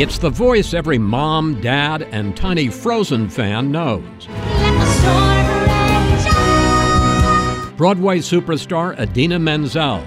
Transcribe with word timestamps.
It's 0.00 0.16
the 0.16 0.30
voice 0.30 0.72
every 0.72 0.96
mom, 0.96 1.60
dad, 1.60 2.04
and 2.10 2.34
tiny 2.34 2.68
Frozen 2.68 3.28
fan 3.28 3.70
knows. 3.70 4.02
Broadway 7.76 8.20
superstar 8.20 8.98
Idina 8.98 9.38
Menzel, 9.38 10.02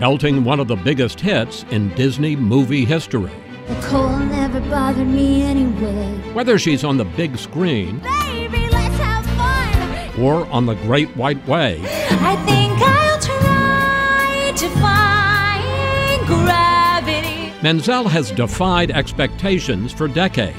belting 0.00 0.42
one 0.42 0.58
of 0.58 0.66
the 0.66 0.74
biggest 0.74 1.20
hits 1.20 1.64
in 1.70 1.94
Disney 1.94 2.34
movie 2.34 2.84
history. 2.84 3.30
The 3.68 4.18
never 4.30 4.58
bothered 4.62 5.06
me 5.06 5.42
anyway. 5.42 6.18
Whether 6.32 6.58
she's 6.58 6.82
on 6.82 6.96
the 6.96 7.04
big 7.04 7.38
screen 7.38 8.00
Baby, 8.00 8.68
let's 8.72 8.96
have 8.96 9.26
fun. 9.36 10.20
or 10.20 10.44
on 10.46 10.66
the 10.66 10.74
Great 10.74 11.16
White 11.16 11.46
Way, 11.46 11.80
I 11.84 12.34
think 12.46 12.82
I'll 12.82 13.20
try 13.20 14.52
to 14.56 14.68
find. 14.80 15.06
Menzel 17.66 18.06
has 18.06 18.30
defied 18.30 18.92
expectations 18.92 19.92
for 19.92 20.06
decades. 20.06 20.56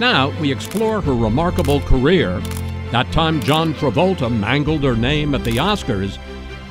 Now 0.00 0.30
we 0.40 0.50
explore 0.50 1.02
her 1.02 1.14
remarkable 1.14 1.80
career, 1.80 2.40
that 2.92 3.12
time 3.12 3.42
John 3.42 3.74
Travolta 3.74 4.34
mangled 4.34 4.82
her 4.82 4.96
name 4.96 5.34
at 5.34 5.44
the 5.44 5.58
Oscars, 5.58 6.18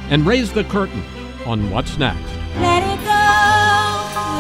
and 0.10 0.26
raise 0.26 0.52
the 0.52 0.64
curtain 0.64 1.04
on 1.46 1.70
what's 1.70 2.00
next. 2.00 2.34
Let 2.56 2.82
it 2.82 2.98
go, 3.06 3.26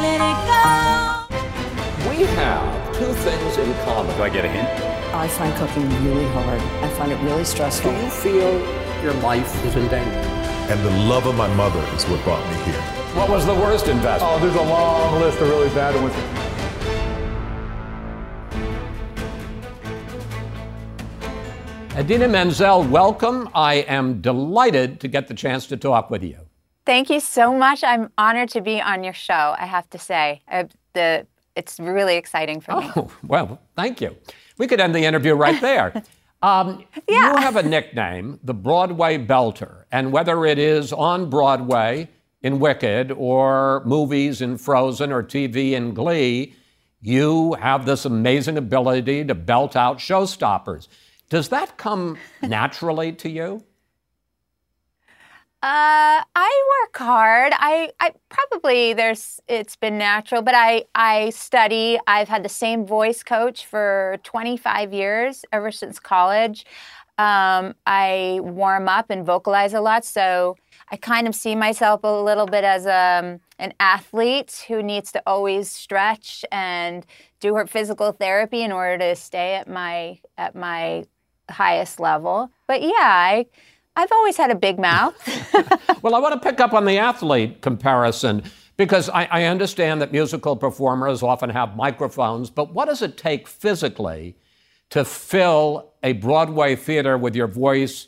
let 0.01 0.19
it 0.31 0.39
go. 0.49 2.09
We 2.09 2.25
have 2.25 2.97
two 2.97 3.13
things 3.13 3.57
in 3.59 3.71
common. 3.85 4.17
Do 4.17 4.23
I 4.23 4.29
get 4.29 4.45
a 4.45 4.49
hint? 4.49 4.67
I 5.13 5.27
find 5.27 5.55
cooking 5.57 5.87
really 6.07 6.25
hard. 6.29 6.59
I 6.59 6.89
find 6.97 7.11
it 7.11 7.21
really 7.21 7.45
stressful. 7.45 7.91
Do 7.91 7.97
you 7.97 8.09
feel 8.09 9.03
your 9.03 9.13
life 9.21 9.63
is 9.63 9.75
in 9.75 9.87
danger? 9.89 10.09
And 10.71 10.83
the 10.83 10.89
love 11.07 11.27
of 11.27 11.35
my 11.35 11.53
mother 11.53 11.81
is 11.95 12.03
what 12.05 12.23
brought 12.23 12.43
me 12.49 12.63
here. 12.63 13.04
What 13.15 13.29
was 13.29 13.45
the 13.45 13.53
worst 13.55 13.87
investment? 13.87 14.33
Oh, 14.33 14.39
there's 14.39 14.55
a 14.55 14.61
long 14.61 15.21
list 15.21 15.39
of 15.39 15.47
really 15.47 15.69
bad 15.69 15.95
ones. 15.95 16.13
Idina 21.97 22.27
Menzel, 22.27 22.83
welcome. 22.83 23.49
I 23.55 23.75
am 23.87 24.19
delighted 24.21 24.99
to 24.99 25.07
get 25.07 25.29
the 25.29 25.33
chance 25.33 25.65
to 25.67 25.77
talk 25.77 26.09
with 26.09 26.23
you. 26.23 26.37
Thank 26.85 27.09
you 27.09 27.21
so 27.21 27.53
much. 27.53 27.83
I'm 27.85 28.11
honored 28.17 28.49
to 28.49 28.59
be 28.61 28.81
on 28.81 29.03
your 29.03 29.13
show. 29.13 29.55
I 29.57 29.65
have 29.65 29.89
to 29.91 29.97
say, 29.97 30.41
uh, 30.51 30.65
the 30.93 31.25
it's 31.55 31.79
really 31.79 32.17
exciting 32.17 32.59
for 32.59 32.75
me. 32.81 32.91
Oh, 32.97 33.09
well, 33.25 33.61
thank 33.77 34.01
you. 34.01 34.17
We 34.57 34.67
could 34.67 34.81
end 34.81 34.93
the 34.93 35.05
interview 35.05 35.35
right 35.35 35.59
there. 35.69 36.03
Um, 36.41 36.83
Yeah. 37.07 37.31
You 37.31 37.37
have 37.37 37.55
a 37.55 37.63
nickname, 37.63 38.41
the 38.43 38.53
Broadway 38.53 39.17
Belter, 39.17 39.85
and 39.89 40.11
whether 40.11 40.45
it 40.45 40.59
is 40.59 40.91
on 40.91 41.29
Broadway 41.29 42.09
in 42.45 42.59
Wicked 42.59 43.11
or 43.11 43.81
movies 43.85 44.39
in 44.39 44.55
Frozen 44.59 45.11
or 45.11 45.23
TV 45.23 45.71
in 45.71 45.95
Glee, 45.95 46.53
you 47.01 47.53
have 47.53 47.87
this 47.87 48.05
amazing 48.05 48.55
ability 48.55 49.25
to 49.25 49.33
belt 49.33 49.75
out 49.75 49.97
showstoppers. 49.97 50.87
Does 51.31 51.49
that 51.49 51.75
come 51.77 52.19
naturally 52.43 53.11
to 53.13 53.29
you? 53.29 53.63
Uh, 55.63 56.21
I 56.35 56.83
work 56.83 56.95
hard. 56.95 57.53
I, 57.55 57.89
I 57.99 58.11
probably 58.29 58.93
there's 58.93 59.39
it's 59.47 59.75
been 59.75 59.97
natural, 59.97 60.43
but 60.43 60.53
I 60.53 60.83
I 60.93 61.31
study. 61.31 61.97
I've 62.05 62.27
had 62.27 62.43
the 62.43 62.49
same 62.49 62.85
voice 62.85 63.23
coach 63.23 63.65
for 63.65 64.17
25 64.21 64.93
years, 64.93 65.45
ever 65.51 65.71
since 65.71 65.99
college. 65.99 66.63
Um, 67.17 67.73
I 67.87 68.39
warm 68.43 68.87
up 68.87 69.09
and 69.09 69.25
vocalize 69.25 69.73
a 69.73 69.81
lot, 69.81 70.05
so 70.05 70.57
I 70.89 70.97
kind 70.97 71.27
of 71.27 71.35
see 71.35 71.55
myself 71.55 72.01
a 72.03 72.21
little 72.21 72.45
bit 72.45 72.63
as 72.63 72.85
um, 72.85 73.39
an 73.57 73.73
athlete 73.79 74.65
who 74.67 74.83
needs 74.83 75.11
to 75.13 75.23
always 75.25 75.69
stretch 75.69 76.45
and 76.51 77.05
do 77.39 77.55
her 77.55 77.65
physical 77.65 78.11
therapy 78.11 78.61
in 78.61 78.71
order 78.71 78.97
to 78.99 79.15
stay 79.15 79.55
at 79.55 79.67
my 79.67 80.19
at 80.37 80.55
my 80.55 81.05
highest 81.49 81.99
level. 81.99 82.51
But 82.67 82.81
yeah, 82.81 82.91
I 82.99 83.45
I've 83.95 84.11
always 84.11 84.37
had 84.37 84.51
a 84.51 84.55
big 84.55 84.79
mouth. 84.79 85.15
Well, 86.01 86.13
I 86.13 86.19
want 86.19 86.39
to 86.39 86.49
pick 86.49 86.59
up 86.59 86.73
on 86.73 86.85
the 86.85 86.99
athlete 86.99 87.61
comparison 87.61 88.43
because 88.77 89.09
I, 89.09 89.23
I 89.25 89.43
understand 89.45 90.03
that 90.03 90.11
musical 90.11 90.55
performers 90.55 91.23
often 91.23 91.49
have 91.49 91.75
microphones, 91.75 92.51
but 92.51 92.73
what 92.73 92.85
does 92.85 93.01
it 93.01 93.17
take 93.17 93.47
physically 93.47 94.37
to 94.91 95.03
fill 95.03 95.93
a 96.03 96.13
Broadway 96.13 96.75
theater 96.75 97.17
with 97.17 97.35
your 97.35 97.47
voice 97.47 98.07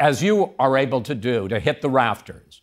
as 0.00 0.22
you 0.22 0.54
are 0.58 0.76
able 0.76 1.00
to 1.02 1.14
do, 1.14 1.48
to 1.48 1.60
hit 1.60 1.82
the 1.82 1.90
rafters? 1.90 2.62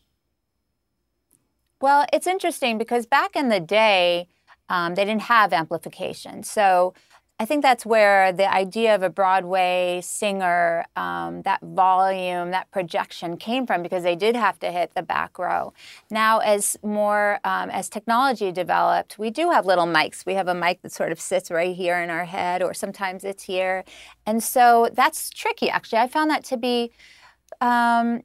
Well, 1.81 2.06
it's 2.13 2.28
interesting 2.28 2.78
because 2.78 3.06
back 3.06 3.35
in 3.35 3.50
the 3.50 3.59
day, 3.59 4.28
um, 4.69 4.95
they 4.95 5.06
didn't 5.06 5.23
have 5.23 5.51
amplification. 5.51 6.44
So 6.44 6.94
I 7.43 7.45
think 7.45 7.61
that's 7.61 7.85
where 7.85 8.31
the 8.31 8.49
idea 8.49 8.95
of 8.95 9.03
a 9.03 9.09
Broadway 9.09 9.99
singer, 10.01 10.85
um, 10.95 11.41
that 11.41 11.59
volume, 11.61 12.51
that 12.51 12.71
projection 12.71 13.35
came 13.35 13.67
from 13.67 13.83
because 13.83 14.03
they 14.03 14.15
did 14.15 14.37
have 14.37 14.57
to 14.59 14.71
hit 14.71 14.93
the 14.95 15.03
back 15.03 15.37
row. 15.37 15.73
Now, 16.09 16.39
as 16.39 16.77
more 16.83 17.41
um, 17.43 17.69
as 17.69 17.89
technology 17.89 18.53
developed, 18.53 19.19
we 19.19 19.29
do 19.29 19.49
have 19.49 19.65
little 19.65 19.85
mics. 19.85 20.25
We 20.25 20.35
have 20.35 20.47
a 20.47 20.55
mic 20.55 20.83
that 20.83 20.93
sort 20.93 21.11
of 21.11 21.19
sits 21.19 21.51
right 21.51 21.75
here 21.75 21.99
in 22.01 22.09
our 22.09 22.23
head, 22.23 22.63
or 22.63 22.73
sometimes 22.73 23.25
it's 23.25 23.43
here, 23.43 23.83
and 24.25 24.41
so 24.41 24.87
that's 24.93 25.29
tricky. 25.29 25.69
Actually, 25.69 25.99
I 25.99 26.07
found 26.07 26.31
that 26.31 26.45
to 26.45 26.55
be. 26.55 26.93
Um, 27.59 28.21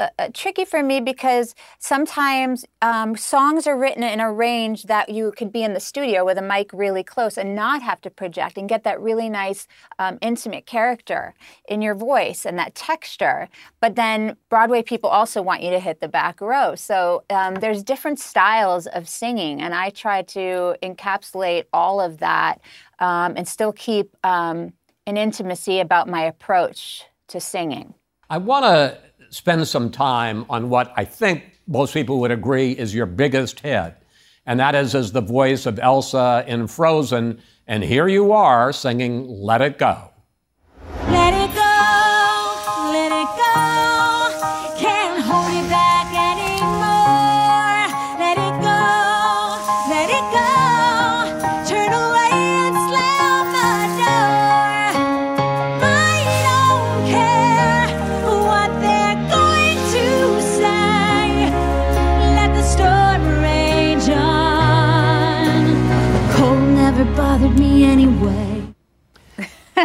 uh, 0.00 0.08
uh, 0.18 0.28
tricky 0.32 0.64
for 0.64 0.82
me 0.82 1.00
because 1.00 1.54
sometimes 1.78 2.64
um, 2.80 3.16
songs 3.16 3.66
are 3.66 3.76
written 3.76 4.02
in 4.02 4.20
a 4.20 4.32
range 4.32 4.84
that 4.84 5.08
you 5.08 5.32
could 5.36 5.52
be 5.52 5.62
in 5.62 5.74
the 5.74 5.80
studio 5.80 6.24
with 6.24 6.38
a 6.38 6.42
mic 6.42 6.70
really 6.72 7.02
close 7.02 7.36
and 7.36 7.54
not 7.54 7.82
have 7.82 8.00
to 8.00 8.10
project 8.10 8.56
and 8.56 8.68
get 8.68 8.84
that 8.84 9.00
really 9.00 9.28
nice 9.28 9.66
um, 9.98 10.18
intimate 10.22 10.66
character 10.66 11.34
in 11.68 11.82
your 11.82 11.94
voice 11.94 12.46
and 12.46 12.58
that 12.58 12.74
texture. 12.74 13.48
But 13.80 13.96
then 13.96 14.36
Broadway 14.48 14.82
people 14.82 15.10
also 15.10 15.42
want 15.42 15.62
you 15.62 15.70
to 15.70 15.80
hit 15.80 16.00
the 16.00 16.08
back 16.08 16.40
row. 16.40 16.74
So 16.74 17.24
um, 17.30 17.56
there's 17.56 17.82
different 17.82 18.18
styles 18.18 18.86
of 18.86 19.08
singing, 19.08 19.60
and 19.60 19.74
I 19.74 19.90
try 19.90 20.22
to 20.22 20.76
encapsulate 20.82 21.64
all 21.72 22.00
of 22.00 22.18
that 22.18 22.60
um, 22.98 23.34
and 23.36 23.46
still 23.46 23.72
keep 23.72 24.16
um, 24.24 24.72
an 25.06 25.16
intimacy 25.16 25.80
about 25.80 26.08
my 26.08 26.22
approach 26.22 27.04
to 27.28 27.40
singing. 27.40 27.94
I 28.30 28.38
want 28.38 28.64
to 28.64 28.98
spend 29.32 29.66
some 29.66 29.90
time 29.90 30.44
on 30.50 30.68
what 30.68 30.92
I 30.94 31.06
think 31.06 31.58
most 31.66 31.94
people 31.94 32.20
would 32.20 32.30
agree 32.30 32.72
is 32.72 32.94
your 32.94 33.06
biggest 33.06 33.60
hit, 33.60 33.96
and 34.44 34.60
that 34.60 34.74
is 34.74 34.94
as 34.94 35.12
the 35.12 35.22
voice 35.22 35.64
of 35.64 35.78
Elsa 35.78 36.44
in 36.46 36.66
Frozen. 36.66 37.40
And 37.66 37.82
here 37.82 38.08
you 38.08 38.32
are 38.32 38.72
singing 38.72 39.26
Let 39.26 39.62
It 39.62 39.78
Go. 39.78 40.11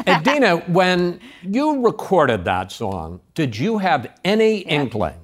Idina, 0.08 0.58
when 0.68 1.20
you 1.44 1.84
recorded 1.84 2.46
that 2.46 2.72
song, 2.72 3.22
did 3.34 3.58
you 3.58 3.80
have 3.80 4.12
any 4.24 4.60
inkling 4.60 5.20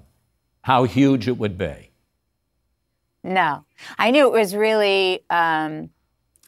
how 0.61 0.83
huge 0.83 1.27
it 1.27 1.37
would 1.37 1.57
be? 1.57 1.91
No, 3.23 3.63
I 3.97 4.11
knew 4.11 4.27
it 4.27 4.37
was 4.37 4.55
really 4.55 5.23
um, 5.29 5.89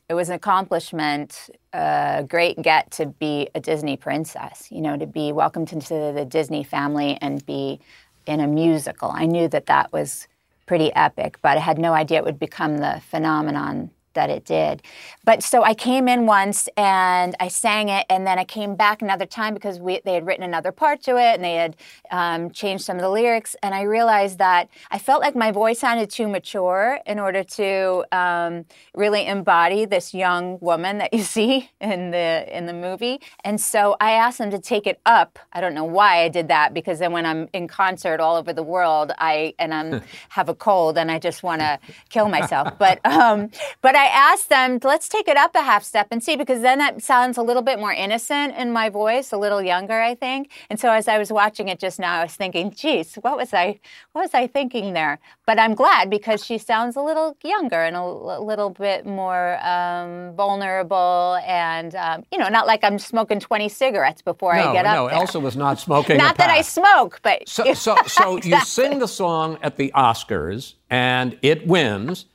it 0.10 0.14
was 0.14 0.30
an 0.30 0.36
accomplishment, 0.36 1.50
a 1.74 2.26
great 2.28 2.62
get 2.62 2.92
to 2.92 3.06
be 3.06 3.50
a 3.56 3.60
Disney 3.60 3.96
princess. 3.98 4.68
You 4.70 4.82
know, 4.82 4.98
to 4.98 5.06
be 5.06 5.32
welcomed 5.32 5.72
into 5.72 6.12
the 6.14 6.26
Disney 6.26 6.64
family 6.64 7.18
and 7.22 7.46
be 7.46 7.80
in 8.26 8.40
a 8.40 8.48
musical. 8.48 9.12
I 9.12 9.26
knew 9.26 9.48
that 9.48 9.68
that 9.68 9.94
was 9.94 10.28
pretty 10.66 10.94
epic. 10.96 11.38
But 11.42 11.58
I 11.58 11.62
had 11.62 11.78
no 11.78 11.94
idea 11.94 12.20
it 12.20 12.26
would 12.26 12.40
become 12.40 12.78
the 12.78 13.02
phenomenon 13.10 13.92
that 14.16 14.30
it 14.30 14.46
did. 14.46 14.82
But 15.24 15.44
so 15.44 15.64
I 15.64 15.74
came 15.74 16.08
in 16.08 16.26
once 16.26 16.68
and 16.76 17.36
I 17.40 17.48
sang 17.48 17.90
it, 17.90 18.06
and 18.10 18.28
then 18.28 18.38
I 18.38 18.44
came 18.44 18.76
back 18.76 19.02
another 19.02 19.26
time 19.26 19.54
because 19.54 19.80
we, 19.80 20.02
they 20.04 20.14
had 20.14 20.26
written 20.26 20.44
another 20.44 20.72
part 20.72 21.02
to 21.04 21.18
it 21.18 21.36
and 21.36 21.44
they 21.44 21.56
had 21.56 21.76
um, 22.12 22.52
changed 22.52 22.84
some 22.84 22.98
of 22.98 23.02
the 23.02 23.10
lyrics. 23.10 23.56
And 23.64 23.74
I 23.74 23.84
realized 23.84 24.40
that 24.40 24.70
I 24.92 25.00
felt 25.00 25.22
like 25.22 25.36
my 25.36 25.52
voice 25.52 25.80
sounded 25.80 26.10
too 26.10 26.28
mature 26.28 27.00
in 27.06 27.20
order 27.20 27.44
to 27.44 28.06
um, 28.12 28.66
really 28.94 29.26
embody 29.26 29.86
this 29.86 30.14
young 30.14 30.58
woman 30.60 30.98
that 31.00 31.14
you 31.14 31.24
see 31.36 31.70
in 31.80 32.12
the 32.12 32.46
in 32.56 32.66
the 32.66 32.74
movie. 32.74 33.22
And 33.44 33.60
so 33.60 33.96
I 34.00 34.12
asked 34.12 34.38
them 34.38 34.52
to 34.52 34.60
take 34.60 34.88
it 34.88 35.00
up. 35.06 35.40
I 35.54 35.62
don't 35.62 35.74
know 35.74 35.84
why 35.84 36.24
I 36.24 36.30
did 36.30 36.48
that 36.50 36.74
because 36.74 37.00
then 37.00 37.12
when 37.12 37.26
I'm 37.26 37.50
in 37.54 37.68
concert 37.68 38.20
all 38.20 38.36
over 38.36 38.54
the 38.54 38.64
world, 38.64 39.12
I 39.18 39.54
and 39.60 39.74
I'm 39.74 40.02
have 40.30 40.50
a 40.50 40.56
cold 40.56 40.98
and 40.98 41.12
I 41.12 41.20
just 41.20 41.44
want 41.44 41.62
to 41.62 41.80
kill 42.10 42.30
myself. 42.30 42.78
But 42.78 43.00
um, 43.06 43.50
but 43.82 43.96
I 43.96 44.05
asked 44.06 44.50
them, 44.50 44.80
let's 44.84 45.08
take 45.10 45.28
it 45.28 45.38
up 45.38 45.56
a 45.56 45.62
half 45.62 45.84
step 45.84 46.08
and 46.12 46.24
see, 46.24 46.36
because 46.36 46.62
then 46.62 46.80
that 46.80 47.02
sounds 47.04 47.38
a 47.38 47.42
little 47.42 47.62
bit 47.62 47.80
more 47.80 47.94
innocent 47.94 48.56
in 48.56 48.72
my 48.72 48.90
voice, 48.90 49.32
a 49.32 49.38
little 49.38 49.62
younger, 49.62 50.02
I 50.02 50.16
think. 50.16 50.52
And 50.70 50.80
so 50.80 50.92
as 50.92 51.08
I 51.08 51.18
was 51.18 51.32
watching 51.32 51.68
it 51.68 51.80
just 51.80 52.00
now, 52.00 52.20
I 52.20 52.24
was 52.24 52.36
thinking, 52.36 52.72
geez, 52.72 53.16
what 53.16 53.38
was 53.38 53.54
I, 53.54 53.80
what 54.14 54.22
was 54.22 54.34
I 54.34 54.48
thinking 54.48 54.94
there? 54.94 55.20
But 55.46 55.60
I'm 55.60 55.76
glad 55.76 56.10
because 56.10 56.44
she 56.44 56.58
sounds 56.58 56.96
a 56.96 57.02
little 57.02 57.38
younger 57.44 57.82
and 57.84 57.96
a, 57.96 58.00
l- 58.00 58.46
little 58.46 58.70
bit 58.70 59.06
more 59.06 59.64
um, 59.66 60.36
vulnerable, 60.36 61.40
and 61.46 61.94
um, 61.96 62.24
you 62.32 62.38
know, 62.38 62.50
not 62.50 62.68
like 62.68 62.84
I'm 62.84 63.00
smoking 63.00 63.40
20 63.40 63.70
cigarettes 63.70 64.22
before 64.22 64.54
I 64.54 64.66
no, 64.66 64.74
get 64.74 64.86
up 64.86 64.96
no, 64.96 65.08
there. 65.08 65.16
Elsa 65.18 65.40
was 65.40 65.56
not 65.56 65.80
smoking. 65.80 66.18
not 66.18 66.38
that 66.38 66.50
I 66.50 66.62
smoke, 66.62 67.20
but 67.22 67.48
So, 67.48 67.74
so, 67.74 67.96
so 68.08 68.38
you 68.38 68.60
sing 68.66 69.00
the 69.00 69.08
song 69.08 69.58
at 69.62 69.78
the 69.78 69.92
Oscars, 69.96 70.74
and 70.90 71.38
it 71.42 71.68
wins. 71.68 72.26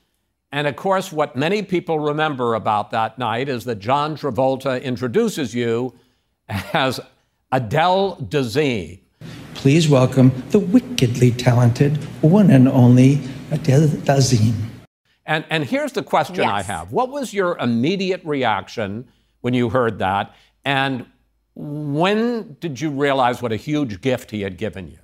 And 0.53 0.67
of 0.67 0.75
course, 0.75 1.13
what 1.13 1.37
many 1.37 1.63
people 1.63 2.01
remember 2.01 2.55
about 2.55 2.91
that 2.91 3.19
night 3.19 3.49
is 3.49 3.65
that 3.65 3.79
John 3.79 4.17
Travolta 4.17 4.83
introduces 4.83 5.55
you 5.55 5.95
as 6.49 6.99
Adele 7.53 8.17
Dazeem. 8.17 9.01
Please 9.55 9.89
welcome 9.89 10.33
the 10.51 10.59
wickedly 10.59 11.31
talented 11.31 11.97
one 12.23 12.51
and 12.51 12.69
only 12.69 13.21
Adele 13.53 13.89
Dazeem. 13.89 14.55
And, 15.27 15.45
and 15.51 15.65
here's 15.65 15.93
the 15.93 16.03
question 16.03 16.45
I 16.45 16.63
have 16.63 16.93
What 16.93 17.11
was 17.11 17.33
your 17.33 17.57
immediate 17.59 18.23
reaction 18.25 19.07
when 19.43 19.55
you 19.55 19.69
heard 19.69 20.01
that? 20.01 20.35
And 20.65 21.07
when 21.55 22.57
did 22.59 22.81
you 22.81 22.91
realize 22.91 23.41
what 23.41 23.53
a 23.53 23.57
huge 23.57 24.01
gift 24.01 24.31
he 24.31 24.43
had 24.43 24.57
given 24.57 24.89
you? 24.89 24.99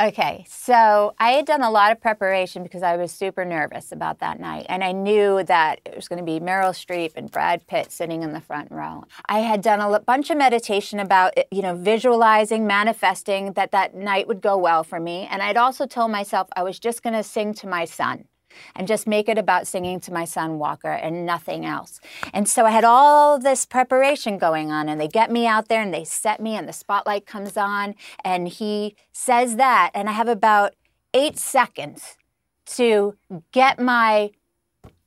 Okay, 0.00 0.44
so 0.48 1.16
I 1.18 1.30
had 1.30 1.44
done 1.44 1.60
a 1.60 1.72
lot 1.72 1.90
of 1.90 2.00
preparation 2.00 2.62
because 2.62 2.84
I 2.84 2.96
was 2.96 3.10
super 3.10 3.44
nervous 3.44 3.90
about 3.90 4.20
that 4.20 4.38
night. 4.38 4.64
And 4.68 4.84
I 4.84 4.92
knew 4.92 5.42
that 5.42 5.80
it 5.84 5.96
was 5.96 6.06
going 6.06 6.20
to 6.20 6.24
be 6.24 6.38
Meryl 6.38 6.70
Streep 6.70 7.14
and 7.16 7.28
Brad 7.28 7.66
Pitt 7.66 7.90
sitting 7.90 8.22
in 8.22 8.32
the 8.32 8.40
front 8.40 8.70
row. 8.70 9.02
I 9.26 9.40
had 9.40 9.60
done 9.60 9.80
a 9.80 9.98
bunch 9.98 10.30
of 10.30 10.38
meditation 10.38 11.00
about, 11.00 11.36
it, 11.36 11.48
you 11.50 11.62
know, 11.62 11.74
visualizing, 11.74 12.64
manifesting 12.64 13.54
that 13.54 13.72
that 13.72 13.96
night 13.96 14.28
would 14.28 14.40
go 14.40 14.56
well 14.56 14.84
for 14.84 15.00
me. 15.00 15.26
And 15.28 15.42
I'd 15.42 15.56
also 15.56 15.84
told 15.84 16.12
myself 16.12 16.46
I 16.54 16.62
was 16.62 16.78
just 16.78 17.02
going 17.02 17.14
to 17.14 17.24
sing 17.24 17.52
to 17.54 17.66
my 17.66 17.84
son 17.84 18.26
and 18.74 18.88
just 18.88 19.06
make 19.06 19.28
it 19.28 19.38
about 19.38 19.66
singing 19.66 20.00
to 20.00 20.12
my 20.12 20.24
son 20.24 20.58
Walker 20.58 20.92
and 20.92 21.26
nothing 21.26 21.64
else. 21.64 22.00
And 22.32 22.48
so 22.48 22.66
I 22.66 22.70
had 22.70 22.84
all 22.84 23.38
this 23.38 23.66
preparation 23.66 24.38
going 24.38 24.70
on, 24.70 24.88
and 24.88 25.00
they 25.00 25.08
get 25.08 25.30
me 25.30 25.46
out 25.46 25.68
there 25.68 25.82
and 25.82 25.92
they 25.92 26.04
set 26.04 26.40
me, 26.40 26.56
and 26.56 26.68
the 26.68 26.72
spotlight 26.72 27.26
comes 27.26 27.56
on, 27.56 27.94
and 28.24 28.48
he 28.48 28.96
says 29.12 29.56
that, 29.56 29.90
and 29.94 30.08
I 30.08 30.12
have 30.12 30.28
about 30.28 30.74
eight 31.14 31.38
seconds 31.38 32.16
to 32.66 33.16
get 33.52 33.80
my 33.80 34.30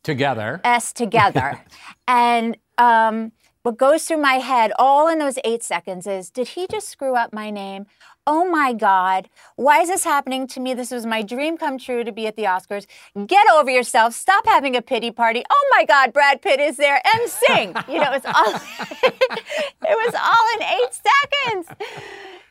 Together. 0.03 0.61
S 0.63 0.93
together. 0.93 1.61
and 2.07 2.57
um, 2.77 3.31
what 3.63 3.77
goes 3.77 4.05
through 4.05 4.17
my 4.17 4.35
head 4.35 4.71
all 4.79 5.07
in 5.07 5.19
those 5.19 5.37
eight 5.43 5.63
seconds 5.63 6.07
is 6.07 6.31
did 6.31 6.49
he 6.49 6.65
just 6.67 6.89
screw 6.89 7.15
up 7.15 7.31
my 7.31 7.51
name? 7.51 7.85
Oh 8.33 8.45
my 8.45 8.71
God, 8.71 9.27
why 9.57 9.81
is 9.81 9.89
this 9.89 10.05
happening 10.05 10.47
to 10.47 10.61
me? 10.61 10.73
This 10.73 10.89
was 10.89 11.05
my 11.05 11.21
dream 11.21 11.57
come 11.57 11.77
true 11.77 12.05
to 12.05 12.13
be 12.13 12.27
at 12.27 12.37
the 12.37 12.43
Oscars. 12.43 12.87
Get 13.27 13.45
over 13.51 13.69
yourself. 13.69 14.13
Stop 14.13 14.45
having 14.45 14.73
a 14.73 14.81
pity 14.81 15.11
party. 15.11 15.43
Oh 15.49 15.67
my 15.75 15.83
God, 15.83 16.13
Brad 16.13 16.41
Pitt 16.41 16.61
is 16.61 16.77
there 16.77 17.01
and 17.13 17.29
sing. 17.29 17.75
You 17.89 17.99
know, 17.99 18.13
it 18.13 18.23
was 18.23 18.33
all, 18.33 18.53
it 19.03 19.97
was 20.05 20.15
all 20.15 20.45
in 20.55 20.63
eight 20.63 20.93
seconds. 20.93 21.67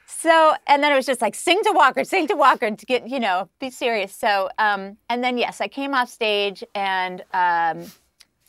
So, 0.04 0.52
and 0.66 0.82
then 0.82 0.92
it 0.92 0.96
was 0.96 1.06
just 1.06 1.22
like 1.22 1.34
sing 1.34 1.62
to 1.64 1.72
Walker, 1.72 2.04
sing 2.04 2.26
to 2.26 2.34
Walker, 2.34 2.70
to 2.70 2.86
get 2.86 3.08
you 3.08 3.18
know, 3.18 3.48
be 3.58 3.70
serious. 3.70 4.14
So, 4.14 4.50
um, 4.58 4.98
and 5.08 5.24
then 5.24 5.38
yes, 5.38 5.62
I 5.62 5.68
came 5.68 5.94
off 5.94 6.10
stage, 6.10 6.62
and 6.74 7.22
um, 7.32 7.86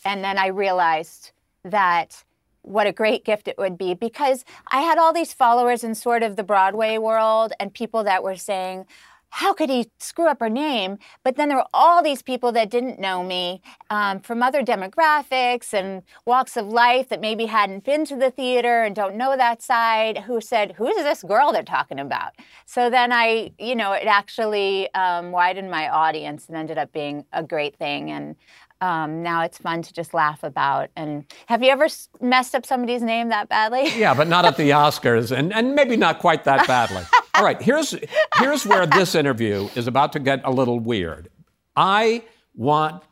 and 0.04 0.22
then 0.22 0.38
I 0.38 0.48
realized 0.48 1.32
that 1.64 2.26
what 2.62 2.88
a 2.88 2.92
great 2.92 3.26
gift 3.26 3.48
it 3.48 3.58
would 3.58 3.78
be 3.78 3.94
because 3.94 4.46
I 4.72 4.82
had 4.82 4.98
all 4.98 5.14
these 5.14 5.34
followers 5.34 5.84
in 5.84 5.96
sort 5.96 6.24
of 6.24 6.36
the 6.36 6.44
Broadway 6.44 6.98
world 6.98 7.54
and 7.60 7.74
people 7.74 8.04
that 8.04 8.24
were 8.24 8.36
saying. 8.36 8.86
How 9.34 9.54
could 9.54 9.70
he 9.70 9.90
screw 9.98 10.28
up 10.28 10.42
her 10.42 10.50
name? 10.50 10.98
But 11.24 11.38
then 11.38 11.48
there 11.48 11.58
were 11.58 11.68
all 11.74 12.04
these 12.04 12.22
people 12.22 12.52
that 12.52 12.70
didn't 12.70 13.00
know 13.00 13.24
me 13.24 13.62
um, 13.90 14.20
from 14.20 14.44
other 14.44 14.62
demographics 14.62 15.74
and 15.74 16.04
walks 16.26 16.58
of 16.58 16.68
life 16.68 17.08
that 17.08 17.22
maybe 17.22 17.46
hadn't 17.46 17.86
been 17.86 18.04
to 18.08 18.18
the 18.18 18.30
theater 18.30 18.84
and 18.84 18.94
don't 18.94 19.16
know 19.16 19.38
that 19.38 19.62
side 19.62 20.18
who 20.18 20.42
said, 20.42 20.74
Who's 20.74 20.98
this 20.98 21.24
girl 21.24 21.54
they're 21.54 21.64
talking 21.64 21.98
about? 21.98 22.34
So 22.66 22.90
then 22.90 23.14
I, 23.14 23.54
you 23.58 23.74
know, 23.74 23.94
it 23.94 24.06
actually 24.06 24.94
um, 24.96 25.32
widened 25.32 25.72
my 25.72 25.88
audience 25.88 26.50
and 26.50 26.58
ended 26.58 26.78
up 26.78 26.92
being 26.92 27.24
a 27.32 27.42
great 27.42 27.78
thing. 27.78 28.12
And 28.12 28.36
um, 28.82 29.22
now 29.22 29.44
it's 29.44 29.60
fun 29.60 29.84
to 29.84 29.94
just 29.94 30.14
laugh 30.14 30.44
about. 30.44 30.90
And 30.96 31.26
have 31.46 31.64
you 31.64 31.70
ever 31.70 31.88
messed 32.20 32.56
up 32.56 32.66
somebody's 32.66 33.04
name 33.04 33.30
that 33.30 33.48
badly? 33.48 33.88
Yeah, 33.98 34.14
but 34.14 34.28
not 34.28 34.44
at 34.44 34.58
the 34.58 34.70
Oscars, 34.72 35.36
and, 35.36 35.54
and 35.54 35.76
maybe 35.76 35.96
not 35.96 36.20
quite 36.20 36.44
that 36.46 36.68
badly. 36.68 37.04
All 37.36 37.44
right, 37.44 37.62
here's 37.62 37.96
here's 38.38 38.66
where 38.66 38.86
this 38.86 39.16
interview 39.16 39.70
is 39.76 39.88
about 39.88 40.14
to 40.14 40.20
get 40.20 40.42
a 40.44 40.52
little 40.52 40.80
weird. 40.80 41.30
I 41.76 42.24
want 42.56 43.04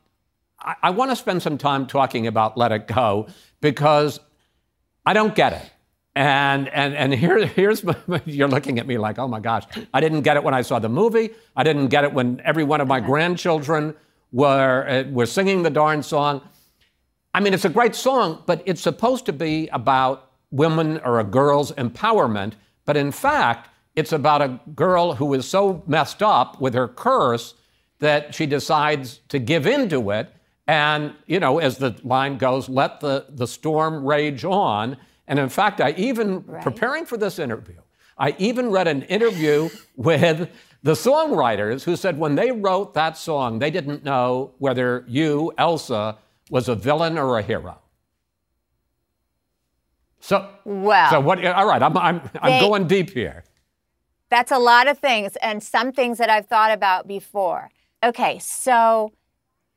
I, 0.59 0.75
I 0.83 0.89
want 0.89 1.11
to 1.11 1.15
spend 1.15 1.41
some 1.41 1.57
time 1.57 1.87
talking 1.87 2.27
about 2.27 2.57
Let 2.57 2.71
It 2.71 2.87
Go 2.87 3.27
because 3.61 4.19
I 5.05 5.13
don't 5.13 5.35
get 5.35 5.53
it. 5.53 5.71
And 6.15 6.67
and 6.69 6.95
and 6.95 7.13
here 7.13 7.45
here's 7.45 7.83
my, 8.07 8.21
you're 8.25 8.47
looking 8.47 8.79
at 8.79 8.87
me 8.87 8.97
like, 8.97 9.19
oh 9.19 9.27
my 9.27 9.39
gosh, 9.39 9.63
I 9.93 10.01
didn't 10.01 10.21
get 10.21 10.35
it 10.35 10.43
when 10.43 10.53
I 10.53 10.63
saw 10.63 10.79
the 10.79 10.89
movie. 10.89 11.29
I 11.55 11.63
didn't 11.63 11.87
get 11.87 12.03
it 12.03 12.13
when 12.13 12.41
every 12.43 12.63
one 12.63 12.81
of 12.81 12.87
my 12.87 12.99
grandchildren 13.11 13.95
were 14.31 14.87
uh, 14.87 15.09
were 15.11 15.25
singing 15.25 15.63
the 15.63 15.69
darn 15.69 16.03
song. 16.03 16.41
I 17.33 17.39
mean, 17.39 17.53
it's 17.53 17.65
a 17.65 17.69
great 17.69 17.95
song, 17.95 18.43
but 18.45 18.63
it's 18.65 18.81
supposed 18.81 19.25
to 19.27 19.33
be 19.33 19.67
about 19.69 20.31
women 20.51 20.99
or 21.03 21.19
a 21.19 21.23
girl's 21.23 21.71
empowerment. 21.73 22.53
But 22.85 22.97
in 22.97 23.11
fact, 23.11 23.69
it's 23.95 24.13
about 24.13 24.41
a 24.41 24.59
girl 24.75 25.13
who 25.13 25.33
is 25.33 25.47
so 25.47 25.83
messed 25.85 26.23
up 26.23 26.59
with 26.59 26.73
her 26.73 26.87
curse 26.87 27.53
that 27.99 28.33
she 28.33 28.45
decides 28.45 29.19
to 29.29 29.39
give 29.39 29.67
into 29.67 30.11
it. 30.11 30.33
And, 30.67 31.13
you 31.25 31.39
know, 31.39 31.59
as 31.59 31.77
the 31.77 31.95
line 32.03 32.37
goes, 32.37 32.69
let 32.69 32.99
the, 32.99 33.25
the 33.29 33.47
storm 33.47 34.05
rage 34.05 34.45
on. 34.45 34.97
And 35.27 35.37
in 35.37 35.49
fact, 35.49 35.81
I 35.81 35.91
even, 35.97 36.43
preparing 36.61 37.05
for 37.05 37.17
this 37.17 37.39
interview, 37.39 37.79
I 38.17 38.35
even 38.37 38.69
read 38.69 38.87
an 38.87 39.03
interview 39.03 39.69
with 39.95 40.49
the 40.83 40.93
songwriters 40.93 41.83
who 41.83 41.95
said 41.95 42.17
when 42.17 42.35
they 42.35 42.51
wrote 42.51 42.93
that 42.93 43.17
song, 43.17 43.59
they 43.59 43.71
didn't 43.71 44.03
know 44.03 44.51
whether 44.59 45.03
you, 45.07 45.51
Elsa, 45.57 46.17
was 46.49 46.69
a 46.69 46.75
villain 46.75 47.17
or 47.17 47.37
a 47.37 47.41
hero. 47.41 47.77
So, 50.19 50.49
Well, 50.65 51.11
so 51.11 51.19
what? 51.19 51.43
All 51.45 51.67
right, 51.67 51.81
I'm, 51.81 51.97
I'm, 51.97 52.21
I'm 52.41 52.59
going 52.59 52.87
deep 52.87 53.11
here. 53.11 53.43
That's 54.29 54.51
a 54.51 54.59
lot 54.59 54.87
of 54.87 54.99
things 54.99 55.35
and 55.37 55.63
some 55.63 55.91
things 55.91 56.17
that 56.17 56.29
I've 56.29 56.45
thought 56.45 56.71
about 56.71 57.07
before. 57.07 57.69
Okay, 58.03 58.39
so 58.39 59.11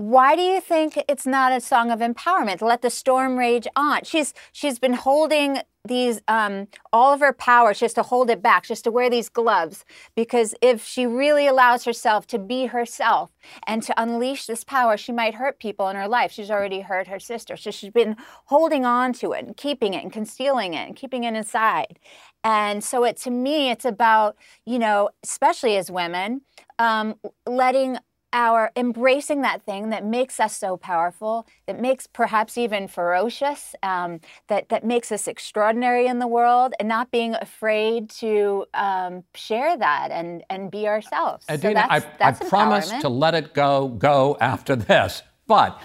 why 0.02 0.34
do 0.34 0.42
you 0.42 0.60
think 0.60 1.00
it's 1.08 1.26
not 1.26 1.52
a 1.52 1.60
song 1.60 1.92
of 1.92 2.00
empowerment? 2.00 2.60
Let 2.60 2.82
the 2.82 2.90
storm 2.90 3.38
rage 3.38 3.68
on. 3.76 4.02
She's 4.02 4.34
she's 4.50 4.80
been 4.80 4.94
holding 4.94 5.58
these 5.86 6.20
um, 6.26 6.66
all 6.92 7.12
of 7.14 7.20
her 7.20 7.32
power. 7.32 7.72
She 7.72 7.84
has 7.84 7.94
to 7.94 8.02
hold 8.02 8.28
it 8.28 8.42
back. 8.42 8.64
She 8.64 8.72
has 8.72 8.82
to 8.82 8.90
wear 8.90 9.08
these 9.08 9.28
gloves 9.28 9.84
because 10.16 10.56
if 10.60 10.84
she 10.84 11.06
really 11.06 11.46
allows 11.46 11.84
herself 11.84 12.26
to 12.28 12.38
be 12.40 12.66
herself 12.66 13.30
and 13.64 13.80
to 13.84 13.94
unleash 14.00 14.46
this 14.46 14.64
power, 14.64 14.96
she 14.96 15.12
might 15.12 15.34
hurt 15.34 15.60
people 15.60 15.88
in 15.88 15.94
her 15.94 16.08
life. 16.08 16.32
She's 16.32 16.50
already 16.50 16.80
hurt 16.80 17.06
her 17.06 17.20
sister, 17.20 17.56
so 17.56 17.70
she's 17.70 17.92
been 17.92 18.16
holding 18.46 18.84
on 18.84 19.12
to 19.14 19.30
it 19.32 19.44
and 19.44 19.56
keeping 19.56 19.94
it 19.94 20.02
and 20.02 20.12
concealing 20.12 20.74
it 20.74 20.84
and 20.88 20.96
keeping 20.96 21.22
it 21.22 21.34
inside. 21.34 22.00
And 22.42 22.82
so, 22.82 23.04
it 23.04 23.16
to 23.18 23.30
me, 23.30 23.70
it's 23.70 23.84
about 23.84 24.36
you 24.66 24.80
know, 24.80 25.10
especially 25.22 25.76
as 25.76 25.92
women, 25.92 26.40
um, 26.80 27.14
letting 27.46 27.98
our 28.32 28.70
embracing 28.76 29.42
that 29.42 29.62
thing 29.62 29.90
that 29.90 30.04
makes 30.04 30.40
us 30.40 30.56
so 30.56 30.76
powerful, 30.76 31.46
that 31.66 31.80
makes 31.80 32.06
perhaps 32.06 32.56
even 32.58 32.88
ferocious, 32.88 33.74
um, 33.82 34.20
that 34.48 34.68
that 34.70 34.84
makes 34.84 35.12
us 35.12 35.28
extraordinary 35.28 36.06
in 36.06 36.18
the 36.18 36.26
world, 36.26 36.74
and 36.80 36.88
not 36.88 37.10
being 37.10 37.34
afraid 37.34 38.10
to 38.10 38.66
um, 38.74 39.24
share 39.34 39.76
that 39.76 40.10
and 40.10 40.42
and 40.50 40.70
be 40.70 40.88
ourselves. 40.88 41.46
So 41.46 41.54
Idina, 41.54 41.86
I, 41.88 41.98
that's, 42.00 42.18
that's 42.18 42.40
I 42.40 42.44
empowerment. 42.44 43.00
to 43.00 43.08
let 43.08 43.34
it 43.34 43.54
go 43.54 43.88
go 43.88 44.36
after 44.40 44.76
this, 44.76 45.22
but 45.46 45.80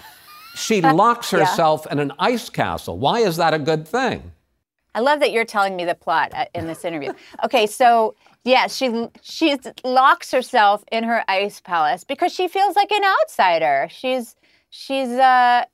she 0.54 0.80
locks 0.80 1.32
Yeah. 1.32 1.40
herself 1.40 1.86
in 1.90 1.98
an 1.98 2.12
ice 2.18 2.48
castle. 2.50 2.98
Why 2.98 3.20
is 3.20 3.36
that 3.36 3.54
a 3.54 3.58
good 3.58 3.86
thing? 3.86 4.32
I 4.94 5.00
love 5.00 5.20
that 5.20 5.32
you're 5.32 5.44
telling 5.44 5.76
me 5.76 5.84
the 5.84 5.94
plot 5.94 6.32
uh, 6.34 6.46
in 6.54 6.66
this 6.66 6.84
interview. 6.84 7.12
Okay, 7.44 7.66
so 7.66 8.14
yeah, 8.44 8.66
she 8.66 9.08
she 9.22 9.56
locks 9.84 10.30
herself 10.30 10.84
in 10.90 11.04
her 11.04 11.22
ice 11.28 11.60
palace 11.60 12.04
because 12.04 12.32
she 12.32 12.48
feels 12.48 12.76
like 12.76 12.90
an 12.90 13.02
outsider. 13.04 13.88
She's 13.90 14.34
she's 14.70 15.10
uh 15.10 15.64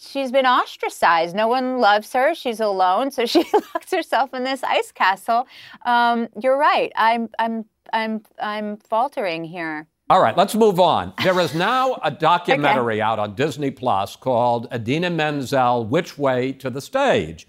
she's 0.00 0.30
been 0.30 0.46
ostracized. 0.46 1.34
No 1.34 1.48
one 1.48 1.78
loves 1.78 2.12
her. 2.12 2.34
She's 2.34 2.60
alone, 2.60 3.10
so 3.10 3.26
she 3.26 3.40
locks 3.52 3.90
herself 3.90 4.34
in 4.34 4.44
this 4.44 4.62
ice 4.62 4.92
castle. 4.92 5.46
Um, 5.84 6.28
you're 6.40 6.58
right. 6.58 6.92
I'm 6.96 7.28
I'm 7.38 7.64
I'm 7.92 8.22
I'm 8.40 8.76
faltering 8.78 9.44
here. 9.44 9.86
All 10.08 10.22
right, 10.22 10.36
let's 10.36 10.54
move 10.54 10.78
on. 10.78 11.12
There 11.22 11.40
is 11.40 11.52
now 11.52 11.98
a 12.04 12.10
documentary 12.30 13.02
out 13.02 13.18
on 13.18 13.34
Disney 13.34 13.72
Plus 13.72 14.14
called 14.14 14.68
Idina 14.72 15.10
Menzel 15.10 15.84
Which 15.84 16.16
Way 16.16 16.52
to 16.52 16.70
the 16.70 16.80
Stage. 16.80 17.48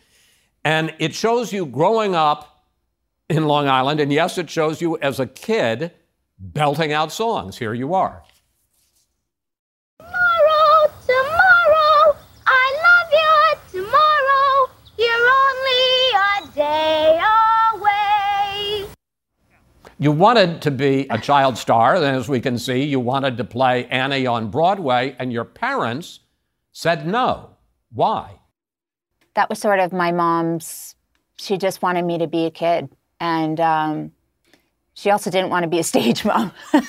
And 0.68 0.94
it 1.00 1.16
shows 1.16 1.54
you 1.54 1.66
growing 1.66 2.14
up 2.14 2.66
in 3.30 3.46
Long 3.46 3.70
Island, 3.70 4.02
and 4.02 4.12
yes, 4.12 4.38
it 4.38 4.50
shows 4.50 4.82
you 4.82 4.98
as 4.98 5.18
a 5.18 5.26
kid 5.26 5.94
belting 6.38 6.92
out 6.92 7.14
songs. 7.14 7.58
Here 7.58 7.74
you 7.74 7.94
are. 7.94 8.22
Tomorrow, 9.98 10.92
tomorrow, 11.06 12.18
I 12.46 12.66
love 12.86 13.10
you 13.14 13.80
tomorrow. 13.80 14.70
You're 14.98 15.30
only 15.46 16.12
a 16.28 16.54
day 16.54 17.22
away. 17.74 18.90
You 20.00 20.12
wanted 20.12 20.62
to 20.64 20.72
be 20.72 21.08
a 21.10 21.18
child 21.18 21.58
star, 21.58 21.96
and 21.96 22.04
as 22.04 22.28
we 22.28 22.42
can 22.42 22.60
see, 22.60 22.84
you 22.84 23.00
wanted 23.00 23.38
to 23.38 23.46
play 23.46 23.86
Annie 23.86 24.28
on 24.28 24.52
Broadway, 24.52 25.16
and 25.18 25.32
your 25.32 25.46
parents 25.46 26.20
said 26.74 27.08
no. 27.08 27.52
Why? 27.94 28.40
That 29.38 29.52
was 29.52 29.60
sort 29.60 29.80
of 29.80 29.94
my 29.94 30.12
mom's. 30.12 30.96
She 31.38 31.60
just 31.60 31.84
wanted 31.84 32.04
me 32.04 32.18
to 32.18 32.26
be 32.26 32.46
a 32.46 32.52
kid, 32.52 32.90
and 33.20 33.60
um, 33.60 34.12
she 34.96 35.12
also 35.12 35.30
didn't 35.30 35.52
want 35.52 35.62
to 35.62 35.70
be 35.70 35.78
a 35.78 35.84
stage 35.84 36.26
mom. 36.32 36.52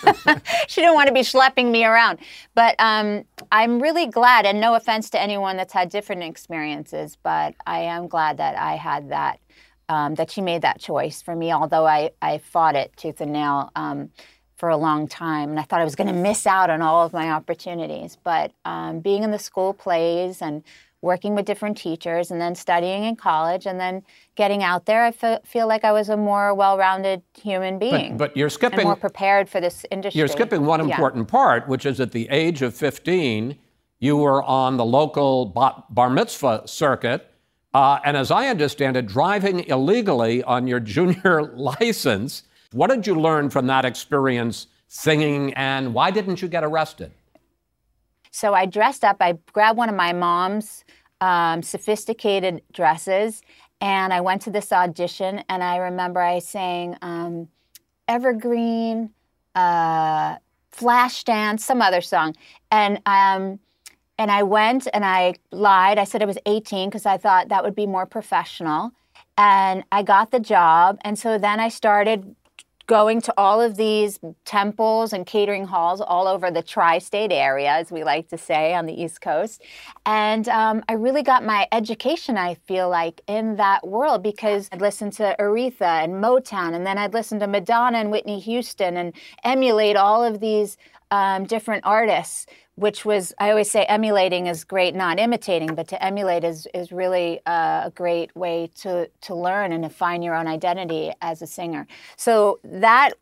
she 0.67 0.81
didn't 0.81 0.95
want 0.95 1.09
to 1.09 1.15
be 1.15 1.21
schlepping 1.21 1.71
me 1.71 1.85
around. 1.85 2.21
But 2.55 2.75
um, 2.79 3.25
I'm 3.53 3.83
really 3.83 4.07
glad, 4.07 4.47
and 4.47 4.63
no 4.63 4.75
offense 4.75 5.11
to 5.11 5.21
anyone 5.21 5.59
that's 5.59 5.75
had 5.75 5.91
different 5.91 6.23
experiences, 6.23 7.19
but 7.23 7.55
I 7.67 7.81
am 7.81 8.09
glad 8.09 8.39
that 8.39 8.57
I 8.59 8.77
had 8.77 9.11
that. 9.11 9.39
Um, 9.91 10.17
that 10.17 10.31
she 10.31 10.43
made 10.43 10.61
that 10.61 10.81
choice 10.81 11.23
for 11.23 11.35
me, 11.35 11.51
although 11.51 11.87
I, 11.87 12.11
I 12.21 12.37
fought 12.37 12.77
it 12.77 12.95
tooth 12.99 13.23
and 13.23 13.33
nail 13.33 13.71
um, 13.75 14.11
for 14.55 14.69
a 14.69 14.77
long 14.77 15.09
time. 15.09 15.49
And 15.49 15.59
I 15.59 15.63
thought 15.63 15.81
I 15.81 15.85
was 15.85 15.95
going 15.95 16.09
to 16.09 16.13
miss 16.13 16.47
out 16.47 16.69
on 16.69 16.83
all 16.83 17.07
of 17.07 17.15
my 17.15 17.31
opportunities. 17.31 18.19
But 18.23 18.53
um, 18.67 19.01
being 19.01 19.23
in 19.23 19.31
the 19.31 19.39
school 19.39 19.73
plays 19.73 20.43
and 20.43 20.63
working 21.03 21.35
with 21.35 21.45
different 21.47 21.77
teachers 21.79 22.31
and 22.31 22.41
then 22.41 22.55
studying 22.55 23.05
in 23.05 23.17
college 23.17 23.67
and 23.67 23.79
then 23.79 24.03
getting 24.35 24.63
out 24.63 24.87
there, 24.87 25.05
I 25.05 25.11
fe- 25.13 25.39
feel 25.45 25.69
like 25.69 25.85
I 25.85 25.93
was 25.93 26.09
a 26.09 26.17
more 26.17 26.55
well 26.55 26.77
rounded 26.77 27.23
human 27.41 27.79
being. 27.79 28.17
but 28.17 28.37
you're 28.37 28.47
and 28.47 28.53
skipping- 28.53 28.85
more 28.85 28.97
prepared 28.97 29.49
for 29.49 29.61
this 29.61 29.85
industry. 29.91 30.19
You're 30.19 30.29
skipping 30.29 30.65
one 30.67 30.81
Yeah. 30.89 30.95
important 30.95 31.29
part, 31.29 31.69
which 31.69 31.87
is 31.87 32.01
at 32.01 32.13
the 32.13 32.29
age 32.31 32.63
of 32.63 32.75
15, 32.75 33.57
you 34.01 34.17
were 34.17 34.43
on 34.43 34.77
the 34.77 34.85
local 34.85 35.47
bar 35.91 36.11
mitzvah 36.11 36.63
circuit. 36.67 37.27
Uh, 37.75 37.99
and 38.05 38.17
as 38.17 38.31
I 38.31 38.47
understand 38.49 38.97
it, 38.97 39.07
driving 39.07 39.61
illegally 39.69 40.43
on 40.45 40.67
your 40.67 40.81
junior 40.95 41.43
license. 41.55 42.43
What 42.73 42.91
did 42.91 43.07
you 43.07 43.15
learn 43.15 43.51
from 43.51 43.67
that 43.69 43.85
experience 43.85 44.67
singing, 44.89 45.53
and 45.55 45.93
why 45.95 46.11
didn't 46.11 46.41
you 46.43 46.49
get 46.49 46.65
arrested? 46.65 47.13
So 48.31 48.55
I 48.55 48.67
dressed 48.67 49.05
up. 49.05 49.17
I 49.21 49.39
grabbed 49.53 49.79
one 49.79 49.89
of 49.89 49.95
my 49.95 50.13
mom's 50.13 50.85
um, 51.21 51.63
sophisticated 51.63 52.63
dresses, 52.73 53.43
and 53.81 54.13
I 54.13 54.21
went 54.21 54.43
to 54.43 54.51
this 54.51 54.73
audition. 54.73 55.43
And 55.49 55.63
I 55.63 55.77
remember 55.79 56.21
I 56.21 56.39
sang 56.39 56.97
um, 57.03 57.49
"Evergreen," 58.07 59.11
uh, 59.55 60.37
"Flashdance," 60.73 61.61
some 61.61 61.83
other 61.83 62.01
song, 62.01 62.35
and 62.71 63.01
um, 63.07 63.59
and 64.19 64.31
I 64.31 64.43
went 64.43 64.89
and 64.93 65.05
I 65.05 65.35
lied. 65.53 65.99
I 65.99 66.05
said 66.05 66.23
I 66.23 66.27
was 66.27 66.39
18 66.47 66.89
because 66.89 67.07
I 67.07 67.17
thought 67.17 67.49
that 67.49 67.63
would 67.65 67.75
be 67.75 67.87
more 67.87 68.07
professional, 68.07 68.93
and 69.37 69.85
I 69.93 70.03
got 70.03 70.31
the 70.31 70.41
job. 70.41 70.99
And 71.03 71.19
so 71.19 71.39
then 71.39 71.61
I 71.61 71.69
started 71.69 72.35
going 72.89 73.21
to 73.21 73.35
all 73.37 73.61
of 73.61 73.77
these 73.77 74.19
temples 74.47 75.13
and 75.13 75.27
catering 75.27 75.67
halls 75.67 76.01
all 76.01 76.27
over 76.27 76.51
the 76.51 76.63
tri-state 76.63 77.31
area, 77.31 77.71
as 77.71 77.93
we 77.93 78.03
like 78.03 78.29
to 78.29 78.39
say 78.39 78.75
on 78.75 78.87
the 78.87 79.01
East 79.01 79.21
Coast. 79.21 79.63
And 80.07 80.49
um, 80.49 80.83
I 80.89 80.95
really 80.95 81.23
got 81.23 81.45
my 81.45 81.69
education, 81.71 82.39
I 82.39 82.55
feel 82.55 82.89
like, 82.89 83.21
in 83.29 83.57
that 83.57 83.87
world 83.87 84.23
because 84.23 84.71
I'd 84.73 84.81
listen 84.81 85.11
to 85.13 85.37
Aretha 85.39 86.03
and 86.03 86.15
Motown, 86.15 86.75
and 86.75 86.87
then 86.87 86.97
I'd 86.97 87.13
listen 87.13 87.39
to 87.41 87.47
Madonna 87.47 87.99
and 87.99 88.11
Whitney 88.11 88.41
Houston 88.41 88.97
and 88.97 89.13
emulate 89.45 89.97
all 89.97 90.25
of 90.25 90.41
these 90.41 90.79
um, 91.11 91.45
different 91.45 91.85
artists. 91.85 92.47
Which 92.79 93.05
was, 93.05 93.35
I 93.39 93.51
always 93.51 93.71
say, 93.71 93.85
emulating 93.85 94.47
is 94.47 94.63
great, 94.63 94.95
not 94.95 95.19
imitating, 95.19 95.75
but 95.75 95.89
to 95.89 95.97
emulate 96.03 96.45
is, 96.45 96.69
is 96.73 96.93
really 96.93 97.41
uh, 97.45 97.83
a 97.87 97.93
great 97.93 98.31
way 98.37 98.71
to, 98.83 99.11
to 99.23 99.35
learn 99.35 99.73
and 99.73 99.83
to 99.83 99.91
find 99.91 100.23
your 100.23 100.35
own 100.35 100.47
identity 100.47 101.13
as 101.21 101.43
a 101.43 101.47
singer. 101.47 101.89
So 102.17 102.61
that 102.63 103.15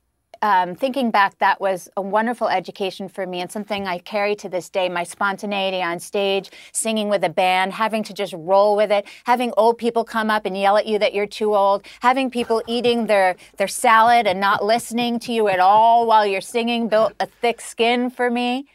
um, 0.43 0.75
thinking 0.75 1.11
back, 1.11 1.39
that 1.39 1.61
was 1.61 1.89
a 1.97 2.03
wonderful 2.03 2.49
education 2.49 3.09
for 3.09 3.27
me 3.27 3.41
and 3.41 3.51
something 3.51 3.87
I 3.87 3.99
carry 3.99 4.35
to 4.37 4.49
this 4.49 4.69
day. 4.69 4.89
My 4.89 5.05
spontaneity 5.05 5.83
on 5.83 6.01
stage, 6.01 6.51
singing 6.73 7.09
with 7.09 7.25
a 7.25 7.29
band, 7.29 7.73
having 7.73 8.03
to 8.05 8.15
just 8.15 8.35
roll 8.37 8.77
with 8.77 8.91
it, 8.93 9.07
having 9.25 9.53
old 9.57 9.79
people 9.79 10.05
come 10.05 10.31
up 10.31 10.47
and 10.47 10.57
yell 10.57 10.77
at 10.77 10.87
you 10.87 10.99
that 10.99 11.15
you're 11.15 11.27
too 11.27 11.55
old, 11.55 11.87
having 12.01 12.31
people 12.31 12.63
eating 12.67 13.07
their, 13.07 13.37
their 13.57 13.69
salad 13.69 14.27
and 14.27 14.41
not 14.41 14.65
listening 14.65 15.19
to 15.21 15.33
you 15.33 15.49
at 15.49 15.61
all 15.61 16.07
while 16.07 16.27
you're 16.27 16.41
singing 16.41 16.89
built 16.89 17.13
a 17.21 17.27
thick 17.27 17.61
skin 17.61 18.11
for 18.11 18.31
me. 18.31 18.67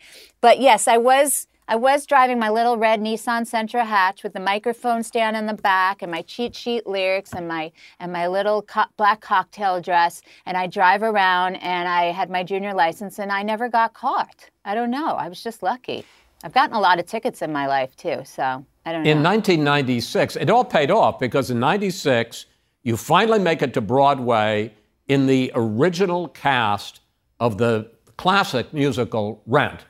But 0.41 0.59
yes, 0.59 0.87
I 0.87 0.97
was 0.97 1.47
I 1.71 1.75
was 1.75 2.05
driving 2.05 2.37
my 2.37 2.49
little 2.49 2.75
red 2.75 2.99
Nissan 2.99 3.49
Sentra 3.49 3.85
hatch 3.85 4.23
with 4.23 4.33
the 4.33 4.41
microphone 4.41 5.03
stand 5.03 5.37
in 5.37 5.45
the 5.45 5.53
back 5.53 6.01
and 6.01 6.11
my 6.11 6.21
cheat 6.21 6.53
sheet 6.53 6.85
lyrics 6.85 7.31
and 7.31 7.47
my 7.47 7.71
and 8.01 8.11
my 8.11 8.27
little 8.27 8.63
co- 8.63 8.91
black 8.97 9.21
cocktail 9.21 9.79
dress 9.79 10.21
and 10.45 10.57
I 10.57 10.67
drive 10.67 11.01
around 11.01 11.55
and 11.55 11.87
I 11.87 12.11
had 12.11 12.29
my 12.29 12.43
junior 12.43 12.73
license 12.73 13.19
and 13.19 13.31
I 13.31 13.41
never 13.43 13.69
got 13.69 13.93
caught. 13.93 14.49
I 14.65 14.75
don't 14.75 14.91
know. 14.91 15.11
I 15.11 15.29
was 15.29 15.41
just 15.41 15.63
lucky. 15.63 16.03
I've 16.43 16.51
gotten 16.51 16.75
a 16.75 16.79
lot 16.81 16.99
of 16.99 17.05
tickets 17.05 17.41
in 17.41 17.53
my 17.53 17.67
life 17.67 17.95
too, 17.95 18.23
so 18.25 18.65
I 18.85 18.91
don't 18.91 19.03
know. 19.03 19.09
In 19.09 19.23
1996, 19.23 20.35
it 20.35 20.49
all 20.49 20.65
paid 20.65 20.91
off 20.91 21.19
because 21.19 21.51
in 21.51 21.59
96, 21.61 22.47
you 22.83 22.97
finally 22.97 23.39
make 23.39 23.61
it 23.61 23.73
to 23.75 23.79
Broadway 23.79 24.73
in 25.07 25.25
the 25.25 25.49
original 25.55 26.27
cast 26.27 26.99
of 27.39 27.57
the 27.57 27.89
classic 28.17 28.73
musical 28.73 29.41
Rent. 29.45 29.85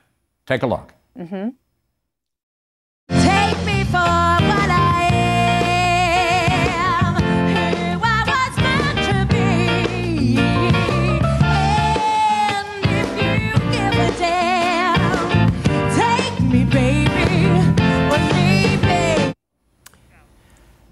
Take 0.45 0.61
a 0.61 0.67
look. 0.67 0.93
Take 1.17 1.55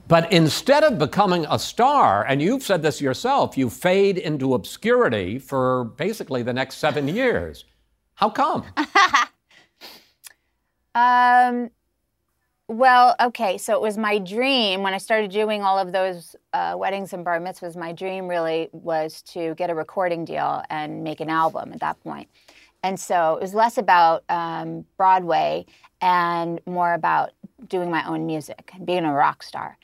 But 0.10 0.34
instead 0.34 0.84
of 0.84 0.98
becoming 0.98 1.46
a 1.52 1.60
star, 1.60 2.26
and 2.26 2.42
you've 2.42 2.64
said 2.64 2.82
this 2.82 3.00
yourself, 3.00 3.56
you 3.56 3.70
fade 3.70 4.18
into 4.18 4.56
obscurity 4.56 5.38
for 5.38 5.84
basically 5.84 6.42
the 6.42 6.52
next 6.52 6.78
seven 6.78 7.08
years. 7.08 7.64
How 8.16 8.30
come? 8.30 8.66
Um, 10.96 11.70
well, 12.68 13.16
okay, 13.22 13.58
so 13.58 13.74
it 13.74 13.82
was 13.82 13.98
my 13.98 14.18
dream 14.18 14.82
when 14.82 14.94
I 14.94 14.98
started 14.98 15.32
doing 15.32 15.64
all 15.64 15.78
of 15.78 15.92
those 15.92 16.36
uh, 16.52 16.76
weddings 16.78 17.14
and 17.14 17.24
bar 17.24 17.40
mitzvahs. 17.40 17.78
My 17.78 17.94
dream 17.94 18.28
really 18.28 18.70
was 18.74 19.22
to 19.34 19.56
get 19.56 19.70
a 19.70 19.76
recording 19.76 20.26
deal 20.26 20.64
and 20.70 21.04
make 21.04 21.20
an 21.20 21.30
album 21.30 21.72
at 21.74 21.80
that 21.80 22.02
point. 22.04 22.28
And 22.84 23.00
so 23.00 23.36
it 23.36 23.42
was 23.42 23.54
less 23.54 23.78
about 23.78 24.24
um, 24.30 24.84
Broadway 24.98 25.66
and 26.02 26.60
more 26.66 26.94
about 26.94 27.32
doing 27.68 27.90
my 27.90 28.06
own 28.08 28.26
music 28.26 28.72
and 28.74 28.86
being 28.86 29.06
a 29.06 29.14
rock 29.14 29.44
star. 29.44 29.78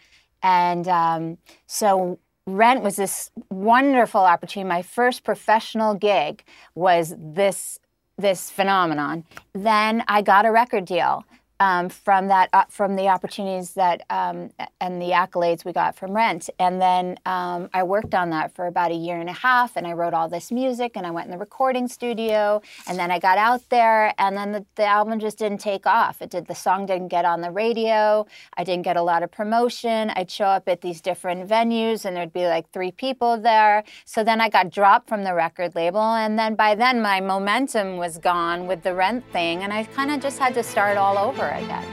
And 0.45 0.87
um, 0.87 1.37
so 1.65 2.19
Rent 2.45 2.83
was 2.83 2.97
this 2.97 3.31
wonderful 3.49 4.21
opportunity. 4.21 4.69
My 4.69 4.83
first 4.83 5.23
professional 5.23 5.95
gig 5.95 6.43
was 6.75 7.15
this 7.17 7.79
this 8.17 8.49
phenomenon. 8.49 9.25
Then 9.53 10.03
I 10.07 10.21
got 10.21 10.45
a 10.45 10.51
record 10.51 10.85
deal 10.85 11.25
um, 11.59 11.89
from 11.89 12.27
that 12.27 12.49
uh, 12.53 12.65
from 12.69 12.95
the 12.95 13.07
opportunities 13.07 13.73
that 13.73 14.03
um, 14.09 14.49
and 14.81 15.01
the 15.01 15.11
accolades 15.11 15.63
we 15.63 15.71
got 15.71 15.95
from 15.95 16.11
Rent. 16.11 16.49
And 16.59 16.81
then 16.81 17.17
um, 17.25 17.69
I 17.73 17.83
worked 17.83 18.13
on 18.13 18.29
that 18.31 18.53
for 18.53 18.67
about 18.67 18.91
a 18.91 18.95
year 18.95 19.19
and 19.19 19.29
a 19.29 19.33
half, 19.33 19.77
and 19.77 19.87
I 19.87 19.93
wrote 19.93 20.13
all 20.13 20.27
this 20.27 20.51
music, 20.51 20.93
and 20.95 21.05
I 21.05 21.11
went 21.11 21.25
in 21.25 21.31
the 21.31 21.37
recording 21.37 21.87
studio, 21.87 22.61
and 22.87 22.99
then 22.99 23.09
I 23.09 23.19
got 23.19 23.37
out 23.37 23.69
there, 23.69 24.13
and 24.17 24.35
then 24.35 24.51
the, 24.51 24.65
the 24.75 24.85
album 24.85 25.19
just 25.19 25.37
didn't 25.37 25.59
take 25.59 25.85
off. 25.85 26.21
It 26.21 26.29
did 26.29 26.47
the 26.47 26.55
song 26.55 26.85
didn't 26.85 27.07
get 27.07 27.25
on 27.25 27.41
the 27.41 27.51
radio. 27.51 28.27
I 28.57 28.63
didn't 28.63 28.83
get 28.83 28.97
a 28.97 29.01
lot 29.01 29.23
of 29.23 29.31
promotion. 29.31 30.09
I'd 30.15 30.29
show 30.29 30.45
up 30.45 30.67
at 30.67 30.81
these 30.81 30.99
different 30.99 31.49
venues, 31.49 32.05
and 32.05 32.15
there'd 32.15 32.33
be 32.33 32.47
like 32.47 32.69
three 32.71 32.91
people 32.91 33.37
there. 33.37 33.83
So 34.03 34.23
then 34.23 34.41
I 34.41 34.49
got 34.49 34.71
dropped 34.71 35.07
from 35.07 35.23
the 35.23 35.33
record 35.33 35.75
label, 35.75 36.01
and 36.01 36.37
then 36.37 36.55
by 36.55 36.75
then 36.75 37.01
my 37.01 37.21
momentum 37.21 37.97
was 37.97 38.17
gone 38.17 38.67
with 38.67 38.83
the 38.83 38.93
Rent 38.93 39.23
thing, 39.31 39.63
and 39.63 39.71
I 39.71 39.83
kind 39.85 40.11
of 40.11 40.19
just 40.19 40.37
had 40.37 40.53
to 40.55 40.63
start 40.63 40.97
all 40.97 41.17
over 41.17 41.44
again. 41.49 41.85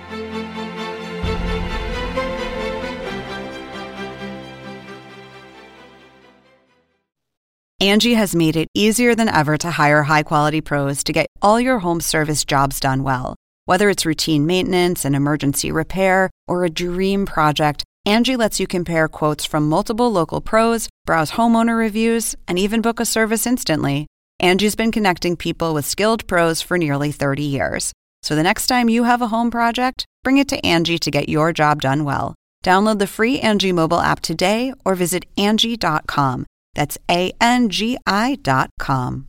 Angie 7.83 8.15
has 8.15 8.37
made 8.37 8.55
it 8.55 8.69
easier 8.75 9.17
than 9.17 9.29
ever 9.29 9.59
to 9.59 9.71
hire 9.73 10.05
high 10.05 10.23
quality 10.23 10.61
pros 10.61 11.03
to 11.03 11.13
get 11.13 11.27
all 11.43 11.61
your 11.61 11.81
home 11.81 12.01
service 12.01 12.45
jobs 12.45 12.79
done 12.79 13.03
well. 13.03 13.35
Whether 13.65 13.91
it's 13.91 14.07
routine 14.07 14.47
maintenance, 14.47 15.05
an 15.05 15.17
emergency 15.17 15.73
repair, 15.73 16.31
or 16.47 16.65
a 16.65 16.71
dream 16.71 17.27
project, 17.27 17.83
Angie 18.07 18.37
lets 18.37 18.61
you 18.61 18.69
compare 18.69 19.09
quotes 19.09 19.45
from 19.45 19.69
multiple 19.69 20.13
local 20.13 20.41
pros, 20.41 20.89
browse 21.07 21.33
homeowner 21.33 21.77
reviews, 21.77 22.37
and 22.47 22.57
even 22.57 22.83
book 22.83 23.01
a 23.01 23.05
service 23.05 23.49
instantly. 23.49 24.07
Angie's 24.39 24.77
been 24.77 24.93
connecting 24.93 25.37
people 25.37 25.75
with 25.75 25.85
skilled 25.85 26.27
pros 26.27 26.63
for 26.63 26.79
nearly 26.79 27.11
30 27.11 27.43
years. 27.43 27.93
So 28.23 28.37
the 28.37 28.43
next 28.43 28.67
time 28.69 28.89
you 28.89 29.05
have 29.05 29.21
a 29.21 29.29
home 29.29 29.51
project, 29.51 30.07
bring 30.23 30.39
it 30.39 30.49
to 30.49 30.67
Angie 30.67 30.99
to 30.99 31.11
get 31.11 31.29
your 31.29 31.53
job 31.53 31.83
done 31.83 32.05
well. 32.05 32.35
Download 32.65 32.99
the 32.99 33.09
free 33.09 33.41
Angie 33.41 33.73
mobile 33.73 34.01
app 34.01 34.21
today 34.21 34.73
or 34.85 34.95
visit 34.95 35.25
Angie.com. 35.37 36.47
That's 36.75 36.97
A 37.11 37.33
N 37.41 37.69
G 37.69 37.99
I 38.07 38.39
dot 38.43 38.71
com. 38.79 39.27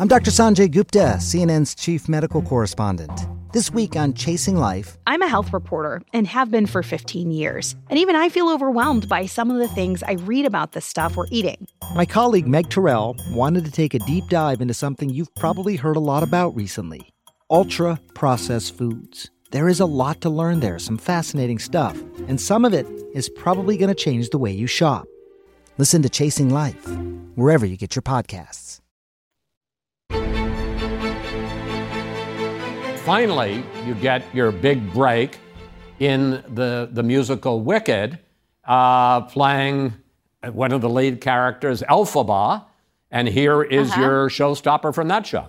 I'm 0.00 0.08
Dr. 0.08 0.30
Sanjay 0.30 0.70
Gupta, 0.70 1.16
CNN's 1.18 1.74
chief 1.74 2.08
medical 2.08 2.40
correspondent. 2.40 3.26
This 3.52 3.70
week 3.70 3.96
on 3.96 4.14
Chasing 4.14 4.56
Life, 4.56 4.96
I'm 5.06 5.22
a 5.22 5.28
health 5.28 5.52
reporter 5.52 6.02
and 6.12 6.26
have 6.26 6.50
been 6.50 6.66
for 6.66 6.82
15 6.82 7.30
years. 7.30 7.74
And 7.90 7.98
even 7.98 8.14
I 8.14 8.28
feel 8.28 8.48
overwhelmed 8.48 9.08
by 9.08 9.26
some 9.26 9.50
of 9.50 9.58
the 9.58 9.68
things 9.68 10.02
I 10.02 10.12
read 10.12 10.46
about 10.46 10.72
the 10.72 10.80
stuff 10.80 11.16
we're 11.16 11.26
eating. 11.30 11.66
my 11.94 12.06
colleague 12.06 12.46
Meg 12.46 12.68
Tirrell 12.68 13.16
wanted 13.32 13.64
to 13.64 13.70
take 13.70 13.94
a 13.94 13.98
deep 14.00 14.28
dive 14.28 14.60
into 14.60 14.74
something 14.74 15.10
you've 15.10 15.34
probably 15.34 15.76
heard 15.76 15.96
a 15.96 16.00
lot 16.00 16.22
about 16.22 16.54
recently 16.54 17.12
ultra 17.50 17.98
processed 18.14 18.76
foods. 18.76 19.30
There 19.50 19.68
is 19.68 19.80
a 19.80 19.86
lot 19.86 20.20
to 20.22 20.30
learn 20.30 20.60
there, 20.60 20.78
some 20.78 20.98
fascinating 20.98 21.58
stuff, 21.58 21.98
and 22.28 22.40
some 22.40 22.64
of 22.64 22.74
it 22.74 22.86
is 23.14 23.28
probably 23.30 23.76
going 23.78 23.88
to 23.88 23.94
change 23.94 24.28
the 24.30 24.38
way 24.38 24.52
you 24.52 24.66
shop. 24.66 25.06
Listen 25.78 26.02
to 26.02 26.08
Chasing 26.08 26.50
Life 26.50 26.86
wherever 27.34 27.64
you 27.64 27.76
get 27.76 27.94
your 27.96 28.02
podcasts. 28.02 28.80
Finally, 33.04 33.64
you 33.86 33.94
get 33.94 34.22
your 34.34 34.52
big 34.52 34.92
break 34.92 35.38
in 35.98 36.42
the, 36.54 36.90
the 36.92 37.02
musical 37.02 37.62
Wicked, 37.62 38.18
uh, 38.66 39.22
playing 39.22 39.94
one 40.52 40.72
of 40.72 40.82
the 40.82 40.90
lead 40.90 41.20
characters, 41.22 41.82
Elphaba. 41.88 42.64
And 43.10 43.26
here 43.26 43.62
is 43.62 43.90
Uh-huh. 43.90 44.00
your 44.02 44.28
showstopper 44.28 44.94
from 44.94 45.08
that 45.08 45.26
show. 45.26 45.46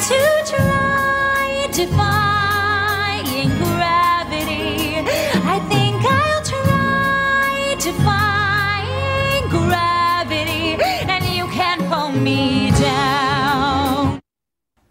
It's 0.00 0.08
time 0.10 0.44
to 0.44 0.56
try 0.56 1.68
defying 1.72 3.48
gravity. 3.58 4.94
I 5.42 5.58
think 5.68 6.04
I'll 6.04 6.44
try 6.44 7.74
defying 7.80 9.48
gravity, 9.48 10.80
and 11.10 11.24
you 11.24 11.48
can't 11.48 11.84
pull 11.88 12.12
me 12.12 12.70
down. 12.78 14.20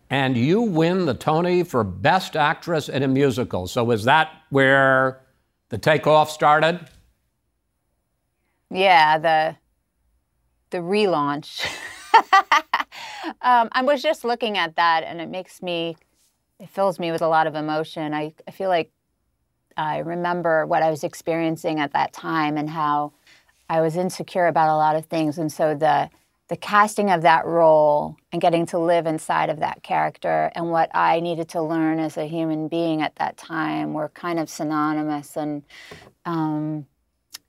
And 0.10 0.36
you 0.36 0.62
win 0.64 1.06
the 1.06 1.14
Tony 1.14 1.64
for 1.64 1.86
Best 1.86 2.36
Actress 2.36 2.90
in 2.90 3.02
a 3.02 3.08
Musical. 3.08 3.68
So 3.68 3.92
is 3.92 4.04
that 4.04 4.30
where 4.50 5.22
the 5.70 5.78
takeoff 5.78 6.30
started? 6.30 6.86
Yeah, 8.70 9.18
the 9.20 9.56
the 10.72 10.80
relaunch. 10.80 11.66
um, 13.42 13.70
I 13.72 13.84
was 13.84 14.02
just 14.02 14.24
looking 14.24 14.58
at 14.58 14.76
that, 14.76 15.04
and 15.04 15.22
it 15.22 15.30
makes 15.30 15.62
me, 15.62 15.98
it 16.60 16.70
fills 16.70 17.00
me 17.00 17.12
with 17.12 17.22
a 17.22 17.28
lot 17.28 17.48
of 17.48 17.56
emotion. 17.56 18.14
I, 18.14 18.34
I 18.48 18.52
feel 18.52 18.70
like 18.70 18.92
I 19.76 20.00
remember 20.00 20.66
what 20.66 20.84
I 20.84 20.90
was 20.90 21.04
experiencing 21.04 21.80
at 21.80 21.94
that 21.94 22.14
time 22.14 22.58
and 22.58 22.70
how 22.70 23.14
I 23.70 23.82
was 23.82 23.96
insecure 23.96 24.48
about 24.48 24.70
a 24.70 24.78
lot 24.78 24.96
of 24.96 25.06
things, 25.06 25.38
and 25.38 25.52
so 25.52 25.76
the 25.76 26.10
the 26.50 26.56
casting 26.56 27.12
of 27.12 27.24
that 27.24 27.46
role 27.46 28.16
and 28.32 28.42
getting 28.42 28.66
to 28.66 28.80
live 28.80 29.06
inside 29.06 29.50
of 29.50 29.60
that 29.60 29.84
character 29.84 30.50
and 30.56 30.72
what 30.72 30.90
I 30.96 31.20
needed 31.20 31.50
to 31.50 31.62
learn 31.62 32.00
as 32.00 32.16
a 32.16 32.26
human 32.26 32.70
being 32.70 33.02
at 33.02 33.18
that 33.18 33.36
time 33.36 33.94
were 33.94 34.08
kind 34.08 34.40
of 34.40 34.50
synonymous, 34.50 35.36
and 35.36 35.64
um, 36.26 36.86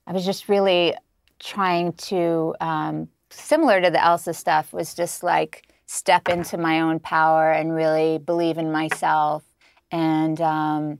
I 0.05 0.11
was 0.11 0.25
just 0.25 0.49
really 0.49 0.95
trying 1.39 1.93
to, 1.93 2.53
um, 2.59 3.07
similar 3.29 3.79
to 3.79 3.89
the 3.89 4.03
Elsa 4.03 4.33
stuff, 4.33 4.73
was 4.73 4.93
just 4.93 5.23
like 5.23 5.68
step 5.91 6.29
into 6.29 6.55
my 6.55 6.81
own 6.81 6.99
power 6.99 7.51
and 7.51 7.73
really 7.73 8.19
believe 8.19 8.59
in 8.59 8.71
myself 8.71 9.43
and 9.91 10.39
um, 10.39 10.99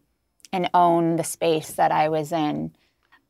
and 0.52 0.68
own 0.74 1.16
the 1.16 1.24
space 1.24 1.74
that 1.74 1.92
I 1.92 2.10
was 2.10 2.32
in. 2.32 2.76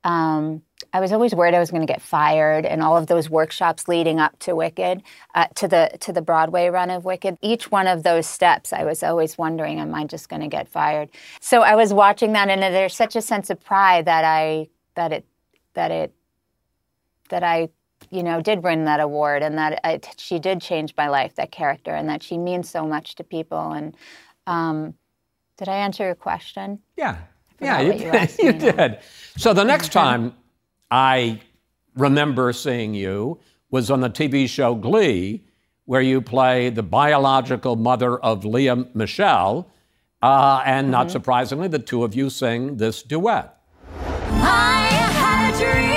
Um, 0.06 0.62
I 0.94 1.02
was 1.02 1.12
always 1.12 1.36
worried 1.36 1.54
I 1.54 1.60
was 1.60 1.70
going 1.70 1.86
to 1.86 1.94
get 1.94 2.02
fired, 2.02 2.66
and 2.66 2.82
all 2.82 2.96
of 2.96 3.08
those 3.08 3.30
workshops 3.30 3.90
leading 3.90 4.22
up 4.22 4.40
to 4.40 4.56
Wicked, 4.56 5.04
uh, 5.36 5.48
to 5.56 5.68
the 5.68 5.98
to 6.00 6.14
the 6.14 6.22
Broadway 6.22 6.70
run 6.70 6.90
of 6.90 7.04
Wicked. 7.04 7.38
Each 7.42 7.70
one 7.70 7.88
of 7.88 8.04
those 8.04 8.26
steps, 8.26 8.72
I 8.72 8.86
was 8.86 9.04
always 9.04 9.38
wondering, 9.38 9.82
am 9.82 9.94
I 9.94 10.06
just 10.06 10.30
going 10.30 10.42
to 10.42 10.48
get 10.48 10.70
fired? 10.70 11.10
So 11.42 11.62
I 11.62 11.76
was 11.76 11.94
watching 11.94 12.32
that, 12.34 12.48
and 12.48 12.62
there's 12.62 12.96
such 12.96 13.18
a 13.18 13.22
sense 13.22 13.50
of 13.50 13.62
pride 13.62 14.06
that 14.06 14.24
I 14.24 14.70
that 14.96 15.12
it 15.12 15.26
that 15.74 15.92
it 15.92 16.14
that 17.28 17.44
I 17.44 17.68
you 18.12 18.24
know 18.24 18.42
did 18.42 18.64
win 18.64 18.86
that 18.86 19.00
award, 19.00 19.44
and 19.44 19.58
that 19.58 19.80
I, 19.84 20.00
she 20.18 20.40
did 20.40 20.62
change 20.62 20.94
my 20.98 21.08
life, 21.10 21.36
that 21.36 21.52
character, 21.52 21.92
and 21.92 22.10
that 22.10 22.24
she 22.24 22.38
means 22.38 22.70
so 22.70 22.86
much 22.86 23.16
to 23.16 23.24
people. 23.24 23.72
And 23.72 23.96
um, 24.48 24.94
did 25.58 25.68
I 25.70 25.76
answer 25.76 26.06
your 26.06 26.16
question? 26.16 26.80
Yeah. 26.98 27.18
Yeah, 27.62 27.82
you, 27.82 27.90
what 27.90 28.00
you 28.00 28.12
did. 28.12 28.40
you 28.40 28.54
did. 28.54 29.00
So 29.38 29.54
the 29.54 29.66
next 29.66 29.92
time 29.92 30.34
I 30.92 31.42
remember 31.96 32.54
seeing 32.54 32.94
you 32.94 33.40
was 33.70 33.92
on 33.92 34.00
the 34.02 34.10
TV 34.10 34.48
show 34.48 34.76
Glee, 34.76 35.44
where 35.86 36.02
you 36.02 36.22
play 36.22 36.70
the 36.70 36.84
biological 36.84 37.76
mother 37.76 38.18
of 38.20 38.46
Lea 38.46 38.86
Michele. 38.94 39.70
Uh, 40.22 40.62
and 40.66 40.92
not 40.92 41.08
Mm-hmm. 41.08 41.14
surprisingly, 41.14 41.68
the 41.70 41.80
two 41.80 42.04
of 42.04 42.14
you 42.16 42.30
sing 42.30 42.78
this 42.78 43.04
duet. 43.04 43.56
I 44.30 44.90
had 44.92 45.54
a 45.54 45.58
dream 45.58 45.89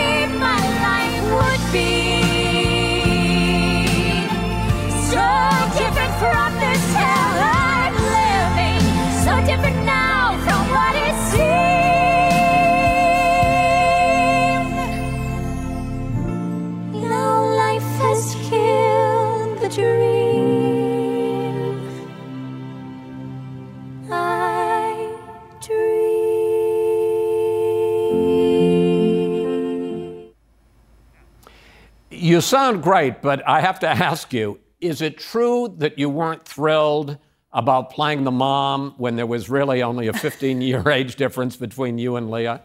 You 32.33 32.41
sound 32.41 32.83
great, 32.83 33.21
but 33.21 33.47
I 33.47 33.61
have 33.61 33.79
to 33.81 33.87
ask 33.87 34.33
you 34.33 34.59
is 34.81 35.03
it 35.03 35.19
true 35.19 35.75
that 35.77 35.99
you 35.99 36.09
weren't 36.09 36.47
thrilled 36.47 37.19
about 37.53 37.91
playing 37.91 38.25
the 38.25 38.31
mom 38.31 38.95
when 38.97 39.17
there 39.17 39.27
was 39.27 39.51
really 39.51 39.83
only 39.83 40.07
a 40.07 40.15
15 40.15 40.63
year 40.63 40.89
age 40.89 41.17
difference 41.17 41.57
between 41.57 41.99
you 41.99 42.17
and 42.17 42.31
Lea? 42.31 42.57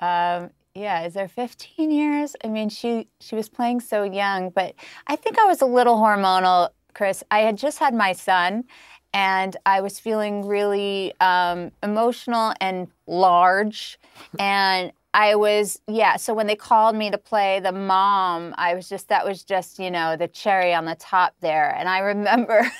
Um, 0.00 0.48
yeah, 0.74 1.04
is 1.04 1.12
there 1.12 1.28
15 1.28 1.90
years? 1.90 2.34
I 2.42 2.48
mean, 2.48 2.70
she 2.70 3.06
she 3.20 3.36
was 3.36 3.50
playing 3.50 3.80
so 3.80 4.02
young, 4.02 4.48
but 4.48 4.74
I 5.06 5.16
think 5.16 5.38
I 5.38 5.44
was 5.44 5.60
a 5.60 5.66
little 5.66 5.96
hormonal, 5.96 6.70
Chris. 6.94 7.22
I 7.30 7.40
had 7.40 7.58
just 7.58 7.78
had 7.80 7.92
my 7.92 8.14
son, 8.14 8.64
and 9.12 9.58
I 9.66 9.82
was 9.82 10.00
feeling 10.00 10.46
really 10.46 11.12
um, 11.20 11.70
emotional 11.82 12.54
and 12.62 12.88
large, 13.06 13.98
and 14.38 14.90
I 15.14 15.36
was, 15.36 15.80
yeah. 15.88 16.16
So 16.16 16.34
when 16.34 16.48
they 16.48 16.56
called 16.56 16.96
me 16.96 17.10
to 17.10 17.18
play 17.18 17.60
the 17.60 17.72
mom, 17.72 18.54
I 18.58 18.74
was 18.74 18.88
just, 18.88 19.08
that 19.08 19.24
was 19.24 19.44
just, 19.44 19.78
you 19.78 19.90
know, 19.90 20.16
the 20.16 20.28
cherry 20.28 20.74
on 20.74 20.84
the 20.86 20.96
top 20.96 21.34
there. 21.40 21.74
And 21.74 21.88
I 21.88 21.98
remember 22.14 22.70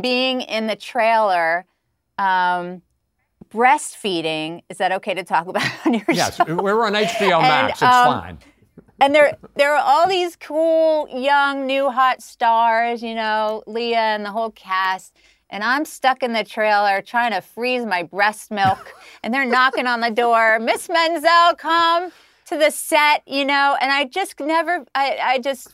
being 0.00 0.42
in 0.42 0.68
the 0.68 0.76
trailer, 0.76 1.66
um, 2.18 2.82
breastfeeding. 3.52 4.62
Is 4.68 4.78
that 4.78 4.92
okay 4.92 5.14
to 5.14 5.24
talk 5.24 5.46
about 5.48 5.68
on 5.86 5.94
your 5.94 6.04
Yes, 6.10 6.36
show? 6.36 6.44
Yes, 6.46 6.56
we're 6.58 6.84
on 6.86 6.94
HBO 6.94 7.40
Max. 7.40 7.82
it's 7.82 7.82
um, 7.82 8.04
fine. 8.04 8.38
and 9.00 9.14
there 9.14 9.34
there 9.56 9.74
are 9.74 9.82
all 9.82 10.08
these 10.08 10.36
cool 10.36 11.08
young 11.10 11.66
new 11.66 11.90
hot 11.90 12.22
stars 12.22 13.02
you 13.02 13.14
know 13.14 13.62
lea 13.66 13.94
and 13.94 14.24
the 14.24 14.30
whole 14.30 14.50
cast 14.50 15.16
and 15.54 15.64
i'm 15.64 15.84
stuck 15.84 16.22
in 16.22 16.34
the 16.34 16.44
trailer 16.44 17.00
trying 17.00 17.32
to 17.32 17.40
freeze 17.40 17.86
my 17.86 18.02
breast 18.02 18.50
milk 18.50 18.94
and 19.22 19.32
they're 19.32 19.46
knocking 19.46 19.86
on 19.86 20.00
the 20.00 20.10
door 20.10 20.58
miss 20.58 20.88
menzel 20.90 21.54
come 21.56 22.12
to 22.44 22.58
the 22.58 22.70
set 22.70 23.22
you 23.26 23.44
know 23.44 23.76
and 23.80 23.90
i 23.90 24.04
just 24.04 24.38
never 24.40 24.84
i, 24.94 25.18
I 25.22 25.38
just 25.38 25.72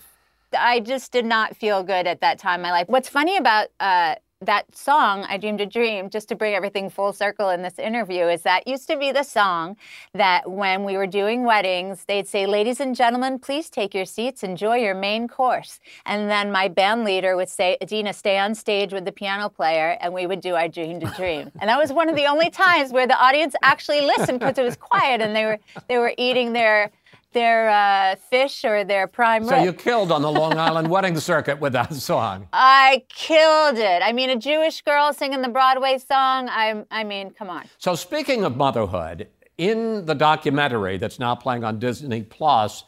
i 0.57 0.81
just 0.81 1.12
did 1.12 1.25
not 1.25 1.57
feel 1.57 1.83
good 1.83 2.07
at 2.07 2.21
that 2.21 2.38
time 2.38 2.61
in 2.61 2.62
my 2.62 2.71
life. 2.71 2.88
What's 2.88 3.09
funny 3.09 3.37
about 3.37 3.69
uh, 3.79 4.16
that 4.42 4.74
song, 4.74 5.26
I 5.29 5.37
Dreamed 5.37 5.61
a 5.61 5.66
Dream, 5.66 6.09
just 6.09 6.26
to 6.31 6.35
bring 6.35 6.55
everything 6.55 6.88
full 6.88 7.12
circle 7.12 7.50
in 7.50 7.61
this 7.61 7.79
interview, 7.79 8.24
is 8.24 8.40
that 8.42 8.66
used 8.66 8.88
to 8.88 8.96
be 8.96 9.12
the 9.12 9.22
song 9.22 9.76
that 10.14 10.50
when 10.50 10.85
we 10.85 10.96
were 10.96 11.07
doing 11.07 11.44
weddings, 11.44 12.07
they'd 12.07 12.26
say, 12.26 12.46
Ladies 12.46 12.81
and 12.81 12.96
gentlemen, 12.96 13.38
please 13.38 13.68
take 13.68 13.94
your 13.94 14.07
seats, 14.07 14.42
enjoy 14.42 14.76
your 14.76 14.94
main 14.94 15.29
course. 15.29 15.79
And 16.07 16.31
then 16.31 16.50
my 16.50 16.68
band 16.68 17.05
leader 17.05 17.37
would 17.37 17.50
say, 17.50 17.76
Idina, 17.83 18.14
stay 18.14 18.38
on 18.38 18.55
stage 18.55 18.94
with 18.94 19.05
the 19.05 19.12
piano 19.12 19.50
player, 19.50 19.98
and 20.00 20.14
we 20.14 20.26
would 20.26 20.40
do 20.40 20.57
I 20.57 20.68
Dreamed 20.68 21.03
a 21.03 21.11
Dream. 21.11 21.53
And 21.61 21.68
that 21.68 21.79
was 21.79 21.92
one 21.92 22.09
of 22.09 22.16
the 22.16 22.24
only 22.24 22.48
times 22.48 22.92
where 22.92 23.07
the 23.07 23.22
audience 23.22 23.55
actually 23.62 24.00
listened 24.00 24.40
because 24.40 24.57
it 24.57 24.64
was 24.64 24.76
quiet 24.76 25.20
and 25.20 25.37
they 25.37 25.44
were 25.44 25.59
they 25.88 25.98
were 25.98 26.14
eating 26.16 26.55
their 26.55 26.90
their 27.33 27.71
uh, 27.71 28.16
fish 28.31 28.64
or 28.64 28.85
their 28.85 29.07
prime 29.07 29.45
So 29.45 29.57
rib. 29.57 29.64
you 29.64 29.73
killed 29.73 30.11
on 30.12 30.23
the 30.23 30.31
Long 30.31 30.59
Island 30.69 30.88
wedding 30.88 31.19
circuit 31.19 31.61
with 31.61 31.73
that 31.75 31.95
song. 31.95 32.49
I 32.53 33.05
killed 33.09 33.79
it. 33.79 34.03
I 34.05 34.12
mean, 34.12 34.31
a 34.31 34.37
Jewish 34.37 34.83
girl 34.83 35.12
singing 35.12 35.43
the 35.43 35.49
Broadway 35.49 35.99
song. 35.99 36.49
I, 36.49 36.85
I 36.90 37.05
mean, 37.05 37.31
come 37.31 37.51
on. 37.51 37.64
So 37.79 37.95
speaking 37.95 38.45
of 38.45 38.57
motherhood, 38.57 39.29
in 39.59 40.07
the 40.07 40.14
documentary 40.14 40.97
that's 40.97 41.19
now 41.19 41.35
playing 41.35 41.64
on 41.64 41.79
Disney 41.79 42.23
Plus, 42.23 42.85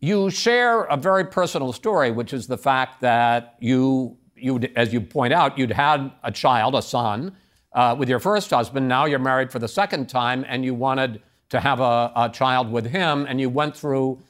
you 0.00 0.28
share 0.30 0.82
a 0.84 0.96
very 0.96 1.24
personal 1.24 1.72
story, 1.72 2.10
which 2.10 2.32
is 2.34 2.46
the 2.46 2.58
fact 2.58 3.00
that 3.00 3.54
you, 3.58 4.18
you 4.36 4.60
as 4.76 4.92
you 4.92 5.00
point 5.00 5.32
out, 5.32 5.56
you'd 5.56 5.72
had 5.72 6.12
a 6.22 6.30
child, 6.30 6.74
a 6.74 6.82
son, 6.82 7.34
uh, 7.72 7.96
with 7.98 8.08
your 8.08 8.20
first 8.20 8.50
husband. 8.50 8.86
Now 8.86 9.06
you're 9.06 9.18
married 9.18 9.50
for 9.50 9.58
the 9.58 9.66
second 9.68 10.08
time, 10.10 10.44
and 10.46 10.62
you 10.64 10.74
wanted 10.74 11.22
to 11.54 11.60
have 11.60 11.80
a, 11.80 12.12
a 12.14 12.30
child 12.32 12.70
with 12.70 12.86
him, 12.86 13.26
and 13.28 13.40
you 13.40 13.48
went 13.48 13.76
through 13.76 14.20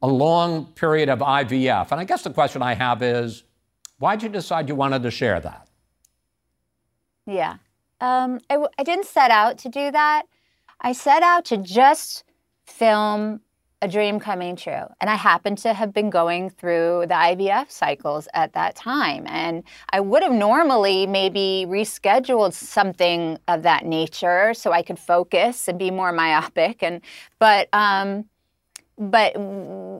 a 0.00 0.06
long 0.06 0.66
period 0.66 1.08
of 1.08 1.18
IVF. 1.18 1.90
And 1.90 2.00
I 2.00 2.04
guess 2.04 2.22
the 2.22 2.30
question 2.30 2.62
I 2.62 2.74
have 2.74 3.02
is, 3.02 3.42
why'd 3.98 4.22
you 4.22 4.28
decide 4.28 4.68
you 4.68 4.74
wanted 4.74 5.02
to 5.02 5.10
share 5.10 5.40
that? 5.40 5.68
Yeah. 7.26 7.56
Um, 8.00 8.40
I, 8.50 8.54
w- 8.54 8.68
I 8.78 8.82
didn't 8.82 9.06
set 9.06 9.30
out 9.30 9.58
to 9.58 9.68
do 9.68 9.90
that. 9.90 10.24
I 10.80 10.92
set 10.92 11.22
out 11.22 11.46
to 11.46 11.56
just 11.56 12.24
film 12.66 13.40
a 13.84 13.88
dream 13.88 14.18
coming 14.18 14.56
true. 14.56 14.86
And 14.98 15.10
I 15.10 15.14
happened 15.14 15.58
to 15.58 15.74
have 15.74 15.92
been 15.92 16.08
going 16.08 16.48
through 16.48 17.04
the 17.06 17.14
IVF 17.14 17.70
cycles 17.70 18.26
at 18.32 18.54
that 18.54 18.74
time. 18.74 19.26
And 19.28 19.62
I 19.90 20.00
would 20.00 20.22
have 20.22 20.32
normally 20.32 21.06
maybe 21.06 21.66
rescheduled 21.68 22.54
something 22.54 23.38
of 23.46 23.62
that 23.62 23.84
nature 23.84 24.54
so 24.54 24.72
I 24.72 24.82
could 24.82 24.98
focus 24.98 25.68
and 25.68 25.78
be 25.78 25.90
more 25.90 26.12
myopic. 26.12 26.82
And 26.82 27.02
but 27.38 27.68
um, 27.74 28.24
but 28.96 29.34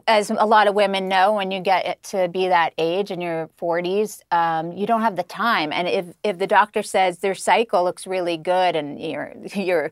as 0.07 0.31
a 0.31 0.47
lot 0.47 0.69
of 0.69 0.75
women 0.75 1.09
know, 1.09 1.35
when 1.35 1.51
you 1.51 1.61
get 1.61 2.03
to 2.05 2.29
be 2.29 2.49
that 2.49 2.75
age 2.79 3.11
in 3.11 3.21
your 3.21 3.49
40s, 3.61 4.21
um, 4.31 4.73
you 4.73 4.87
don't 4.87 5.01
have 5.01 5.17
the 5.17 5.25
time. 5.25 5.73
And 5.73 5.89
if, 5.89 6.07
if 6.23 6.39
the 6.39 6.47
doctor 6.47 6.83
says 6.83 7.19
their 7.19 7.35
cycle 7.35 7.83
looks 7.83 8.07
really 8.07 8.37
good 8.37 8.77
and 8.77 9.01
you're, 9.01 9.35
you're 9.55 9.91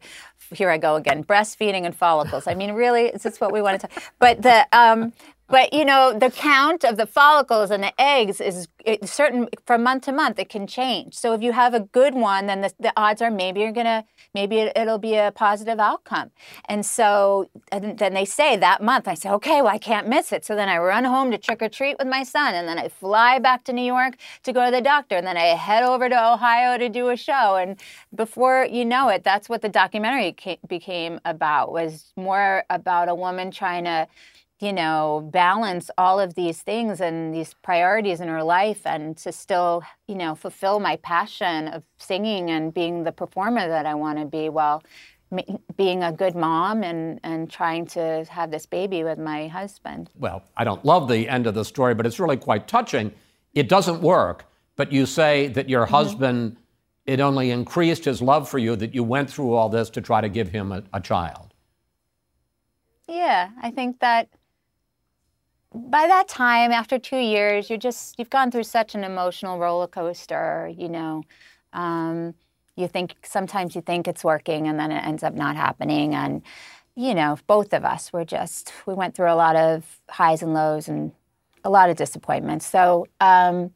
here 0.52 0.70
I 0.70 0.78
go 0.78 0.96
again, 0.96 1.24
breastfeeding 1.24 1.84
and 1.84 1.96
follicles. 1.96 2.46
I 2.46 2.54
mean, 2.54 2.72
really, 2.72 3.06
is 3.06 3.22
this 3.22 3.40
what 3.40 3.52
we 3.52 3.62
want 3.62 3.80
to 3.80 3.88
talk? 3.88 4.02
But 4.18 4.42
the, 4.42 4.66
um, 4.72 5.12
but 5.52 5.74
you 5.74 5.84
know, 5.84 6.18
the 6.18 6.30
count 6.30 6.82
of 6.82 6.96
the 6.96 7.06
follicles 7.06 7.70
and 7.70 7.84
the 7.84 7.92
eggs 8.00 8.40
is 8.40 8.68
certain 9.04 9.48
from 9.66 9.84
month 9.84 10.04
to 10.06 10.12
month. 10.12 10.38
It 10.38 10.48
can 10.48 10.66
change. 10.66 11.14
So 11.14 11.34
if 11.34 11.42
you 11.42 11.52
have 11.52 11.74
a 11.74 11.80
good 11.80 12.14
one, 12.14 12.46
then 12.46 12.62
the, 12.62 12.72
the 12.80 12.92
odds 12.96 13.20
are 13.22 13.30
maybe 13.30 13.60
you're 13.60 13.72
gonna 13.72 14.06
maybe 14.34 14.60
it, 14.60 14.72
it'll 14.76 14.98
be 14.98 15.16
a 15.16 15.30
positive 15.30 15.78
outcome. 15.78 16.30
And 16.70 16.86
so 16.86 17.50
and 17.70 17.98
then 17.98 18.14
they 18.14 18.24
say 18.24 18.56
that 18.56 18.82
month, 18.82 19.06
I 19.06 19.14
say, 19.14 19.28
okay, 19.30 19.60
well 19.60 19.74
I 19.74 19.78
can't 19.78 20.08
miss 20.08 20.32
it. 20.32 20.46
So 20.46 20.56
then 20.56 20.70
I 20.70 20.78
run 20.78 21.04
home 21.04 21.30
to 21.32 21.38
trick 21.38 21.60
or 21.62 21.68
treat 21.68 21.98
with 21.98 22.08
my 22.08 22.22
son, 22.22 22.54
and 22.54 22.66
then 22.66 22.78
I 22.78 22.88
fly 22.88 23.38
back 23.38 23.64
to 23.64 23.74
New 23.74 23.84
York 23.84 24.16
to 24.44 24.54
go 24.54 24.64
to 24.64 24.72
the 24.72 24.80
doctor, 24.80 25.16
and 25.16 25.26
then 25.26 25.36
I 25.36 25.48
head 25.54 25.84
over 25.84 26.08
to 26.08 26.32
Ohio 26.32 26.78
to 26.78 26.88
do 26.88 27.10
a 27.10 27.16
show. 27.16 27.56
And 27.56 27.78
before 28.14 28.66
you 28.70 28.86
know 28.86 29.10
it, 29.10 29.22
that's 29.22 29.50
what 29.50 29.60
the 29.60 29.68
documentary 29.68 30.34
ca- 30.42 30.60
became 30.66 31.20
about. 31.26 31.72
Was 31.72 32.12
more 32.16 32.64
about 32.70 33.10
a 33.10 33.14
woman 33.14 33.50
trying 33.50 33.84
to 33.84 34.08
you 34.62 34.72
know, 34.72 35.28
balance 35.32 35.90
all 35.98 36.20
of 36.20 36.34
these 36.34 36.62
things 36.62 37.00
and 37.00 37.34
these 37.34 37.52
priorities 37.62 38.20
in 38.20 38.28
her 38.28 38.44
life 38.44 38.86
and 38.86 39.16
to 39.16 39.32
still, 39.32 39.82
you 40.06 40.14
know, 40.14 40.36
fulfill 40.36 40.78
my 40.78 40.94
passion 40.96 41.66
of 41.66 41.82
singing 41.98 42.48
and 42.48 42.72
being 42.72 43.02
the 43.02 43.10
performer 43.10 43.66
that 43.66 43.86
I 43.86 43.94
want 43.94 44.20
to 44.20 44.24
be 44.24 44.48
while 44.48 44.84
being 45.76 46.04
a 46.04 46.12
good 46.12 46.36
mom 46.36 46.84
and, 46.84 47.18
and 47.24 47.50
trying 47.50 47.86
to 47.86 48.24
have 48.30 48.52
this 48.52 48.64
baby 48.64 49.02
with 49.02 49.18
my 49.18 49.48
husband. 49.48 50.10
well, 50.16 50.44
I 50.56 50.62
don't 50.62 50.84
love 50.84 51.08
the 51.08 51.28
end 51.28 51.48
of 51.48 51.54
the 51.54 51.64
story, 51.64 51.94
but 51.94 52.06
it's 52.06 52.20
really 52.20 52.36
quite 52.36 52.68
touching. 52.68 53.12
It 53.54 53.68
doesn't 53.68 54.00
work, 54.00 54.44
but 54.76 54.92
you 54.92 55.06
say 55.06 55.48
that 55.48 55.68
your 55.68 55.86
mm-hmm. 55.86 55.94
husband, 55.94 56.56
it 57.04 57.18
only 57.18 57.50
increased 57.50 58.04
his 58.04 58.22
love 58.22 58.48
for 58.48 58.58
you 58.58 58.76
that 58.76 58.94
you 58.94 59.02
went 59.02 59.28
through 59.28 59.54
all 59.54 59.68
this 59.68 59.90
to 59.90 60.00
try 60.00 60.20
to 60.20 60.28
give 60.28 60.50
him 60.50 60.70
a, 60.70 60.84
a 60.92 61.00
child. 61.00 61.52
Yeah, 63.08 63.50
I 63.60 63.72
think 63.72 63.98
that 63.98 64.28
by 65.74 66.06
that 66.06 66.28
time, 66.28 66.72
after 66.72 66.98
two 66.98 67.18
years, 67.18 67.70
you're 67.70 67.78
just 67.78 68.18
you've 68.18 68.30
gone 68.30 68.50
through 68.50 68.64
such 68.64 68.94
an 68.94 69.04
emotional 69.04 69.58
roller 69.58 69.86
coaster. 69.86 70.70
You 70.76 70.88
know, 70.88 71.22
um, 71.72 72.34
you 72.76 72.88
think 72.88 73.14
sometimes 73.22 73.74
you 73.74 73.82
think 73.82 74.08
it's 74.08 74.24
working, 74.24 74.66
and 74.68 74.78
then 74.78 74.92
it 74.92 75.04
ends 75.04 75.22
up 75.22 75.34
not 75.34 75.56
happening. 75.56 76.14
And 76.14 76.42
you 76.94 77.14
know, 77.14 77.38
both 77.46 77.72
of 77.72 77.84
us 77.84 78.12
were 78.12 78.24
just 78.24 78.72
we 78.86 78.94
went 78.94 79.14
through 79.14 79.30
a 79.30 79.34
lot 79.34 79.56
of 79.56 80.00
highs 80.08 80.42
and 80.42 80.54
lows 80.54 80.88
and 80.88 81.12
a 81.64 81.70
lot 81.70 81.90
of 81.90 81.96
disappointments. 81.96 82.66
So. 82.66 83.06
Um, 83.20 83.72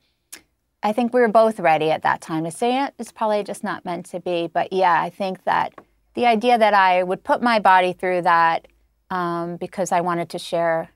I 0.82 0.92
think 0.92 1.12
we 1.12 1.20
were 1.20 1.28
both 1.28 1.58
ready 1.58 1.90
at 1.90 2.02
that 2.02 2.20
time 2.20 2.44
to 2.44 2.50
say 2.52 2.84
it. 2.84 2.94
It's 2.96 3.10
probably 3.10 3.42
just 3.42 3.64
not 3.64 3.84
meant 3.84 4.06
to 4.06 4.20
be. 4.20 4.46
But 4.46 4.72
yeah, 4.72 5.02
I 5.02 5.10
think 5.10 5.42
that 5.42 5.74
the 6.14 6.26
idea 6.26 6.58
that 6.58 6.74
I 6.74 7.02
would 7.02 7.24
put 7.24 7.42
my 7.42 7.58
body 7.58 7.92
through 7.92 8.22
that 8.22 8.68
um, 9.10 9.56
because 9.56 9.90
I 9.90 10.00
wanted 10.00 10.28
to 10.30 10.38
share 10.38 10.90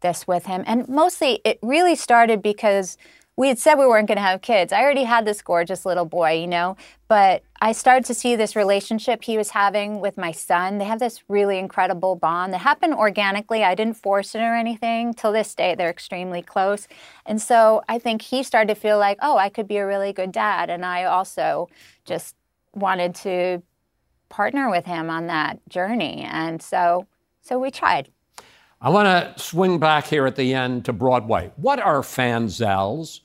this 0.00 0.26
with 0.26 0.46
him. 0.46 0.62
And 0.66 0.88
mostly 0.88 1.40
it 1.44 1.58
really 1.62 1.94
started 1.94 2.42
because 2.42 2.96
we 3.36 3.48
had 3.48 3.58
said 3.58 3.74
we 3.74 3.86
weren't 3.86 4.08
going 4.08 4.16
to 4.16 4.22
have 4.22 4.40
kids. 4.40 4.72
I 4.72 4.80
already 4.80 5.04
had 5.04 5.26
this 5.26 5.42
gorgeous 5.42 5.84
little 5.84 6.06
boy, 6.06 6.40
you 6.40 6.46
know, 6.46 6.76
but 7.06 7.42
I 7.60 7.72
started 7.72 8.06
to 8.06 8.14
see 8.14 8.34
this 8.34 8.56
relationship 8.56 9.22
he 9.22 9.36
was 9.36 9.50
having 9.50 10.00
with 10.00 10.16
my 10.16 10.32
son. 10.32 10.78
They 10.78 10.86
have 10.86 11.00
this 11.00 11.22
really 11.28 11.58
incredible 11.58 12.16
bond 12.16 12.54
that 12.54 12.58
happened 12.58 12.94
organically. 12.94 13.62
I 13.62 13.74
didn't 13.74 13.98
force 13.98 14.34
it 14.34 14.40
or 14.40 14.54
anything. 14.54 15.12
Till 15.12 15.32
this 15.32 15.54
day, 15.54 15.74
they're 15.74 15.90
extremely 15.90 16.40
close. 16.40 16.88
And 17.26 17.40
so 17.40 17.82
I 17.88 17.98
think 17.98 18.22
he 18.22 18.42
started 18.42 18.74
to 18.74 18.80
feel 18.80 18.98
like, 18.98 19.18
oh, 19.20 19.36
I 19.36 19.50
could 19.50 19.68
be 19.68 19.76
a 19.76 19.86
really 19.86 20.14
good 20.14 20.32
dad. 20.32 20.70
And 20.70 20.84
I 20.84 21.04
also 21.04 21.68
just 22.06 22.36
wanted 22.72 23.14
to 23.16 23.62
partner 24.30 24.70
with 24.70 24.86
him 24.86 25.10
on 25.10 25.26
that 25.26 25.58
journey. 25.68 26.26
And 26.30 26.62
so, 26.62 27.06
so 27.42 27.58
we 27.58 27.70
tried. 27.70 28.10
I 28.80 28.90
want 28.90 29.06
to 29.36 29.42
swing 29.42 29.78
back 29.78 30.06
here 30.06 30.26
at 30.26 30.36
the 30.36 30.52
end 30.54 30.84
to 30.84 30.92
Broadway. 30.92 31.50
What 31.56 31.80
are 31.80 32.02
fanzels? 32.02 33.20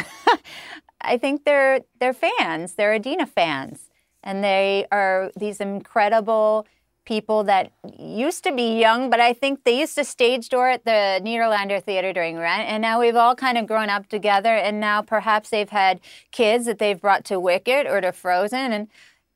I 1.01 1.19
think 1.19 1.45
they're 1.45 1.81
they're 2.01 2.15
fans. 2.15 2.75
They're 2.75 2.95
Idina 2.95 3.27
fans, 3.27 3.91
and 4.23 4.43
they 4.43 4.87
are 4.91 5.31
these 5.37 5.61
incredible 5.61 6.67
people 7.05 7.45
that 7.45 7.71
used 7.99 8.43
to 8.45 8.53
be 8.53 8.81
young, 8.81 9.11
but 9.11 9.21
I 9.21 9.35
think 9.35 9.65
they 9.65 9.79
used 9.79 9.95
to 9.97 10.05
stage 10.05 10.49
door 10.49 10.71
at 10.71 10.87
the 10.87 11.21
Nederlander 11.23 11.83
Theater 11.83 12.15
during 12.15 12.39
Rent, 12.39 12.67
and 12.67 12.81
now 12.81 12.99
we've 12.99 13.15
all 13.15 13.35
kind 13.35 13.59
of 13.59 13.67
grown 13.67 13.91
up 13.91 14.09
together, 14.09 14.55
and 14.57 14.81
now 14.81 15.03
perhaps 15.03 15.51
they've 15.51 15.69
had 15.69 16.01
kids 16.33 16.65
that 16.65 16.79
they've 16.79 17.01
brought 17.01 17.25
to 17.27 17.39
Wicked 17.39 17.87
or 17.87 18.01
to 18.01 18.11
Frozen, 18.11 18.73
and 18.73 18.89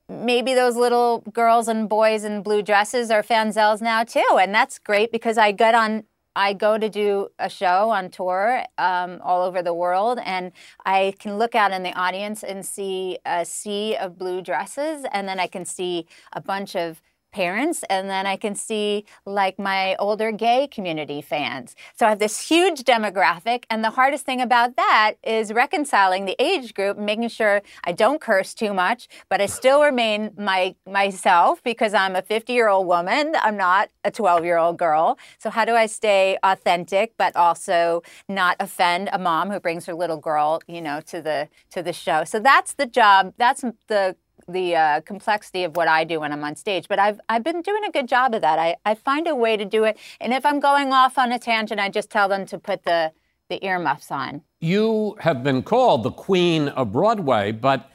maybe 0.08 0.54
those 0.54 0.76
little 0.76 1.20
girls 1.32 1.68
and 1.68 1.88
boys 1.88 2.24
in 2.24 2.42
blue 2.42 2.62
dresses 2.62 3.10
are 3.10 3.22
fanzels 3.22 3.80
now 3.80 4.04
too, 4.04 4.38
and 4.40 4.54
that's 4.54 4.78
great 4.78 5.12
because 5.12 5.38
I 5.38 5.52
get 5.52 5.74
on. 5.74 6.04
I 6.36 6.52
go 6.52 6.78
to 6.78 6.88
do 6.88 7.28
a 7.40 7.50
show 7.50 7.90
on 7.90 8.10
tour 8.10 8.62
um, 8.78 9.20
all 9.24 9.42
over 9.42 9.60
the 9.60 9.74
world, 9.74 10.20
and 10.24 10.52
I 10.86 11.14
can 11.18 11.36
look 11.36 11.56
out 11.56 11.72
in 11.72 11.82
the 11.82 11.92
audience 11.92 12.44
and 12.44 12.64
see 12.64 13.18
a 13.26 13.44
sea 13.44 13.96
of 13.96 14.16
blue 14.16 14.40
dresses, 14.40 15.04
and 15.12 15.28
then 15.28 15.40
I 15.40 15.48
can 15.48 15.64
see 15.64 16.06
a 16.32 16.40
bunch 16.40 16.76
of 16.76 17.02
parents 17.32 17.84
and 17.90 18.08
then 18.08 18.26
I 18.26 18.36
can 18.36 18.54
see 18.54 19.04
like 19.26 19.58
my 19.58 19.94
older 19.96 20.32
gay 20.32 20.68
community 20.68 21.20
fans. 21.20 21.74
So 21.94 22.06
I 22.06 22.10
have 22.10 22.18
this 22.18 22.48
huge 22.48 22.84
demographic 22.84 23.64
and 23.70 23.84
the 23.84 23.90
hardest 23.90 24.24
thing 24.24 24.40
about 24.40 24.76
that 24.76 25.14
is 25.22 25.52
reconciling 25.52 26.24
the 26.24 26.36
age 26.38 26.74
group, 26.74 26.98
making 26.98 27.28
sure 27.28 27.62
I 27.84 27.92
don't 27.92 28.20
curse 28.20 28.54
too 28.54 28.72
much, 28.72 29.08
but 29.28 29.40
I 29.40 29.46
still 29.46 29.82
remain 29.82 30.32
my 30.36 30.74
myself 30.86 31.62
because 31.62 31.94
I'm 31.94 32.16
a 32.16 32.22
50-year-old 32.22 32.86
woman. 32.86 33.34
I'm 33.40 33.56
not 33.56 33.90
a 34.04 34.10
12-year-old 34.10 34.78
girl. 34.78 35.18
So 35.38 35.50
how 35.50 35.64
do 35.64 35.74
I 35.74 35.86
stay 35.86 36.38
authentic 36.42 37.14
but 37.18 37.36
also 37.36 38.02
not 38.28 38.56
offend 38.60 39.10
a 39.12 39.18
mom 39.18 39.50
who 39.50 39.60
brings 39.60 39.86
her 39.86 39.94
little 39.94 40.16
girl, 40.16 40.60
you 40.66 40.80
know, 40.80 41.00
to 41.02 41.20
the 41.20 41.48
to 41.70 41.82
the 41.82 41.92
show. 41.92 42.24
So 42.24 42.40
that's 42.40 42.74
the 42.74 42.86
job. 42.86 43.34
That's 43.36 43.64
the 43.88 44.16
the 44.48 44.74
uh, 44.74 45.00
complexity 45.02 45.64
of 45.64 45.76
what 45.76 45.88
I 45.88 46.04
do 46.04 46.20
when 46.20 46.32
I'm 46.32 46.42
on 46.42 46.56
stage. 46.56 46.88
But 46.88 46.98
I've 46.98 47.20
I've 47.28 47.44
been 47.44 47.62
doing 47.62 47.84
a 47.84 47.90
good 47.90 48.08
job 48.08 48.34
of 48.34 48.40
that. 48.40 48.58
I, 48.58 48.76
I 48.84 48.94
find 48.94 49.26
a 49.26 49.34
way 49.34 49.56
to 49.56 49.64
do 49.64 49.84
it. 49.84 49.98
And 50.20 50.32
if 50.32 50.44
I'm 50.44 50.60
going 50.60 50.92
off 50.92 51.18
on 51.18 51.32
a 51.32 51.38
tangent, 51.38 51.80
I 51.80 51.88
just 51.88 52.10
tell 52.10 52.28
them 52.28 52.46
to 52.46 52.58
put 52.58 52.84
the 52.84 53.12
the 53.48 53.64
earmuffs 53.64 54.10
on. 54.10 54.42
You 54.60 55.16
have 55.20 55.42
been 55.42 55.62
called 55.62 56.02
the 56.02 56.10
queen 56.10 56.68
of 56.68 56.92
Broadway, 56.92 57.52
but 57.52 57.90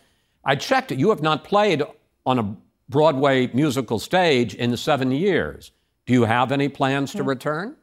I 0.45 0.55
checked 0.55 0.91
it. 0.91 0.99
You 0.99 1.09
have 1.09 1.21
not 1.21 1.43
played 1.43 1.83
on 2.25 2.39
a 2.39 2.55
Broadway 2.89 3.47
musical 3.53 3.99
stage 3.99 4.55
in 4.55 4.75
seven 4.77 5.11
years. 5.11 5.71
Do 6.05 6.13
you 6.13 6.25
have 6.25 6.51
any 6.51 6.69
plans 6.69 7.11
to 7.13 7.23
return? 7.23 7.75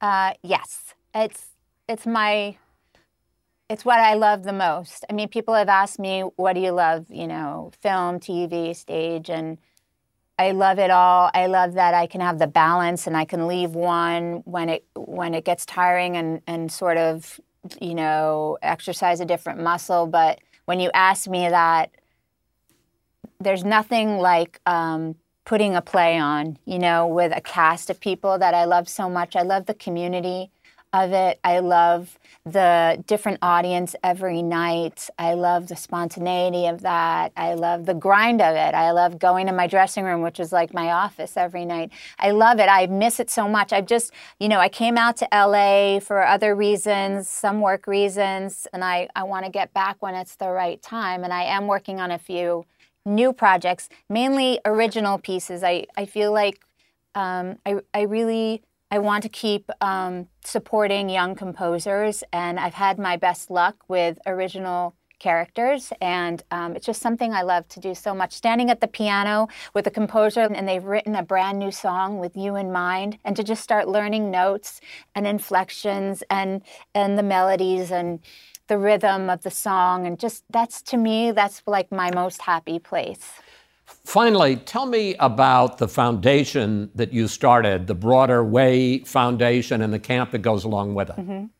Uh, 0.00 0.32
yes, 0.42 0.94
it's 1.14 1.48
it's 1.88 2.06
my 2.06 2.56
it's 3.68 3.84
what 3.84 4.00
I 4.00 4.14
love 4.14 4.42
the 4.42 4.52
most. 4.52 5.04
I 5.08 5.12
mean, 5.12 5.28
people 5.28 5.54
have 5.54 5.68
asked 5.68 5.98
me, 5.98 6.22
"What 6.36 6.54
do 6.54 6.60
you 6.60 6.72
love?" 6.72 7.06
You 7.10 7.26
know, 7.26 7.72
film, 7.80 8.20
TV, 8.20 8.74
stage, 8.74 9.30
and 9.30 9.58
I 10.38 10.52
love 10.52 10.78
it 10.78 10.90
all. 10.90 11.30
I 11.34 11.46
love 11.46 11.74
that 11.74 11.94
I 11.94 12.06
can 12.06 12.20
have 12.20 12.38
the 12.38 12.46
balance 12.46 13.06
and 13.06 13.16
I 13.16 13.24
can 13.24 13.46
leave 13.46 13.70
one 13.74 14.42
when 14.44 14.68
it 14.68 14.84
when 14.96 15.34
it 15.34 15.44
gets 15.44 15.64
tiring 15.64 16.16
and 16.16 16.40
and 16.46 16.70
sort 16.70 16.96
of 16.98 17.40
you 17.80 17.94
know 17.94 18.58
exercise 18.62 19.20
a 19.20 19.24
different 19.24 19.60
muscle. 19.60 20.06
But 20.06 20.40
when 20.64 20.80
you 20.80 20.90
ask 20.94 21.28
me 21.28 21.48
that, 21.48 21.90
there's 23.40 23.64
nothing 23.64 24.18
like 24.18 24.60
um, 24.66 25.16
putting 25.44 25.74
a 25.74 25.82
play 25.82 26.18
on, 26.18 26.58
you 26.64 26.78
know, 26.78 27.06
with 27.06 27.32
a 27.34 27.40
cast 27.40 27.90
of 27.90 28.00
people 28.00 28.38
that 28.38 28.54
I 28.54 28.64
love 28.64 28.88
so 28.88 29.08
much. 29.08 29.36
I 29.36 29.42
love 29.42 29.66
the 29.66 29.74
community 29.74 30.50
of 30.92 31.12
it. 31.12 31.40
I 31.42 31.60
love 31.60 32.18
the 32.44 33.02
different 33.06 33.38
audience 33.40 33.94
every 34.02 34.42
night. 34.42 35.08
I 35.18 35.34
love 35.34 35.68
the 35.68 35.76
spontaneity 35.76 36.66
of 36.66 36.82
that. 36.82 37.32
I 37.36 37.54
love 37.54 37.86
the 37.86 37.94
grind 37.94 38.40
of 38.40 38.56
it. 38.56 38.74
I 38.74 38.90
love 38.90 39.18
going 39.18 39.46
to 39.46 39.52
my 39.52 39.66
dressing 39.66 40.04
room, 40.04 40.22
which 40.22 40.40
is 40.40 40.52
like 40.52 40.74
my 40.74 40.90
office 40.90 41.36
every 41.36 41.64
night. 41.64 41.92
I 42.18 42.32
love 42.32 42.58
it. 42.58 42.68
I 42.68 42.86
miss 42.88 43.20
it 43.20 43.30
so 43.30 43.48
much. 43.48 43.72
I 43.72 43.80
just, 43.80 44.12
you 44.40 44.48
know, 44.48 44.58
I 44.58 44.68
came 44.68 44.98
out 44.98 45.16
to 45.18 45.28
LA 45.32 46.00
for 46.00 46.26
other 46.26 46.54
reasons, 46.54 47.28
some 47.28 47.60
work 47.60 47.86
reasons, 47.86 48.66
and 48.72 48.84
I, 48.84 49.08
I 49.14 49.22
want 49.22 49.46
to 49.46 49.50
get 49.50 49.72
back 49.72 49.96
when 50.00 50.14
it's 50.14 50.36
the 50.36 50.50
right 50.50 50.82
time. 50.82 51.24
And 51.24 51.32
I 51.32 51.44
am 51.44 51.66
working 51.68 52.00
on 52.00 52.10
a 52.10 52.18
few 52.18 52.66
new 53.06 53.32
projects, 53.32 53.88
mainly 54.08 54.60
original 54.64 55.18
pieces. 55.18 55.62
I, 55.62 55.86
I 55.96 56.06
feel 56.06 56.32
like 56.32 56.60
um, 57.14 57.58
I, 57.66 57.76
I 57.94 58.02
really 58.02 58.62
I 58.92 58.98
want 58.98 59.22
to 59.22 59.30
keep 59.30 59.70
um, 59.80 60.28
supporting 60.44 61.08
young 61.08 61.34
composers, 61.34 62.22
and 62.30 62.60
I've 62.60 62.74
had 62.74 62.98
my 62.98 63.16
best 63.16 63.50
luck 63.50 63.76
with 63.88 64.18
original 64.26 64.94
characters, 65.18 65.94
and 66.02 66.42
um, 66.50 66.76
it's 66.76 66.84
just 66.84 67.00
something 67.00 67.32
I 67.32 67.40
love 67.40 67.66
to 67.68 67.80
do 67.80 67.94
so 67.94 68.14
much. 68.14 68.34
Standing 68.34 68.68
at 68.68 68.82
the 68.82 68.88
piano 68.88 69.48
with 69.72 69.86
a 69.86 69.90
composer, 69.90 70.40
and 70.40 70.68
they've 70.68 70.84
written 70.84 71.16
a 71.16 71.22
brand 71.22 71.58
new 71.58 71.70
song 71.70 72.18
with 72.18 72.36
you 72.36 72.54
in 72.56 72.70
mind, 72.70 73.16
and 73.24 73.34
to 73.34 73.42
just 73.42 73.62
start 73.62 73.88
learning 73.88 74.30
notes 74.30 74.82
and 75.14 75.26
inflections 75.26 76.22
and 76.28 76.60
and 76.94 77.16
the 77.18 77.22
melodies 77.22 77.90
and 77.90 78.20
the 78.66 78.76
rhythm 78.76 79.30
of 79.30 79.42
the 79.42 79.50
song, 79.50 80.06
and 80.06 80.18
just 80.18 80.44
that's 80.50 80.82
to 80.82 80.98
me 80.98 81.32
that's 81.32 81.62
like 81.66 81.90
my 81.90 82.10
most 82.14 82.42
happy 82.42 82.78
place. 82.78 83.40
Finally, 83.84 84.56
tell 84.56 84.86
me 84.86 85.14
about 85.16 85.78
the 85.78 85.88
foundation 85.88 86.90
that 86.94 87.12
you 87.12 87.28
started, 87.28 87.86
the 87.86 87.94
Broader 87.94 88.44
Way 88.44 88.98
Foundation, 89.00 89.82
and 89.82 89.92
the 89.92 89.98
camp 89.98 90.30
that 90.32 90.38
goes 90.38 90.64
along 90.64 90.94
with 90.94 91.10
it. 91.10 91.16
Mhm. 91.16 91.50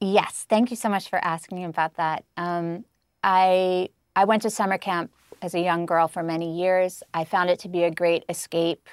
Yes, 0.00 0.44
thank 0.48 0.70
you 0.70 0.76
so 0.76 0.88
much 0.88 1.08
for 1.08 1.24
asking 1.24 1.64
about 1.64 1.94
that. 1.94 2.24
Um, 2.36 2.84
I 3.22 3.88
I 4.16 4.24
went 4.24 4.42
to 4.42 4.50
summer 4.50 4.78
camp 4.78 5.10
as 5.42 5.54
a 5.54 5.60
young 5.60 5.86
girl 5.86 6.08
for 6.08 6.22
many 6.22 6.58
years. 6.58 7.02
I 7.12 7.24
found 7.24 7.50
it 7.50 7.58
to 7.60 7.68
be 7.68 7.84
a 7.84 7.90
great 7.90 8.24
escape. 8.28 8.88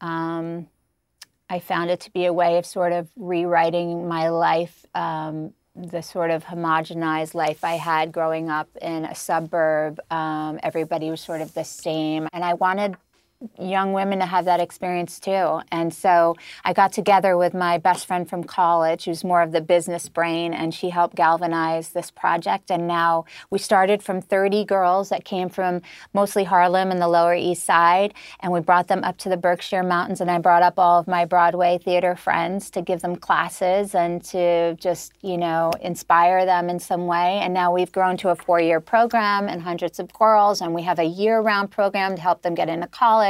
Um, 0.00 0.68
I 1.50 1.58
found 1.58 1.90
it 1.90 2.00
to 2.00 2.10
be 2.10 2.26
a 2.26 2.32
way 2.32 2.58
of 2.58 2.66
sort 2.66 2.92
of 2.92 3.08
rewriting 3.16 4.06
my 4.06 4.28
life, 4.28 4.84
um, 4.94 5.54
the 5.86 6.02
sort 6.02 6.30
of 6.30 6.44
homogenized 6.44 7.34
life 7.34 7.64
I 7.64 7.76
had 7.76 8.12
growing 8.12 8.50
up 8.50 8.68
in 8.82 9.04
a 9.04 9.14
suburb. 9.14 10.00
Um, 10.10 10.58
everybody 10.62 11.10
was 11.10 11.20
sort 11.20 11.40
of 11.40 11.54
the 11.54 11.64
same, 11.64 12.28
and 12.32 12.44
I 12.44 12.54
wanted 12.54 12.96
young 13.60 13.92
women 13.92 14.18
to 14.18 14.26
have 14.26 14.46
that 14.46 14.58
experience 14.58 15.20
too. 15.20 15.60
And 15.70 15.94
so 15.94 16.34
I 16.64 16.72
got 16.72 16.92
together 16.92 17.36
with 17.36 17.54
my 17.54 17.78
best 17.78 18.06
friend 18.06 18.28
from 18.28 18.42
college, 18.42 19.04
who's 19.04 19.22
more 19.22 19.42
of 19.42 19.52
the 19.52 19.60
business 19.60 20.08
brain, 20.08 20.52
and 20.52 20.74
she 20.74 20.90
helped 20.90 21.14
galvanize 21.14 21.90
this 21.90 22.10
project. 22.10 22.70
And 22.70 22.88
now 22.88 23.26
we 23.50 23.58
started 23.58 24.02
from 24.02 24.20
30 24.20 24.64
girls 24.64 25.10
that 25.10 25.24
came 25.24 25.48
from 25.48 25.82
mostly 26.12 26.44
Harlem 26.44 26.90
and 26.90 27.00
the 27.00 27.06
Lower 27.06 27.34
East 27.34 27.64
Side, 27.64 28.12
and 28.40 28.52
we 28.52 28.60
brought 28.60 28.88
them 28.88 29.04
up 29.04 29.18
to 29.18 29.28
the 29.28 29.36
Berkshire 29.36 29.84
Mountains. 29.84 30.20
And 30.20 30.30
I 30.30 30.38
brought 30.38 30.64
up 30.64 30.76
all 30.76 30.98
of 30.98 31.06
my 31.06 31.24
Broadway 31.24 31.78
theater 31.78 32.16
friends 32.16 32.70
to 32.70 32.82
give 32.82 33.02
them 33.02 33.14
classes 33.14 33.94
and 33.94 34.22
to 34.24 34.74
just, 34.74 35.12
you 35.22 35.38
know, 35.38 35.70
inspire 35.80 36.44
them 36.44 36.68
in 36.68 36.80
some 36.80 37.06
way. 37.06 37.38
And 37.38 37.54
now 37.54 37.72
we've 37.72 37.92
grown 37.92 38.16
to 38.18 38.30
a 38.30 38.34
four 38.34 38.60
year 38.60 38.80
program 38.80 39.48
and 39.48 39.62
hundreds 39.62 40.00
of 40.00 40.12
girls, 40.12 40.60
and 40.60 40.74
we 40.74 40.82
have 40.82 40.98
a 40.98 41.04
year 41.04 41.40
round 41.40 41.70
program 41.70 42.16
to 42.16 42.20
help 42.22 42.42
them 42.42 42.56
get 42.56 42.68
into 42.68 42.88
college 42.88 43.27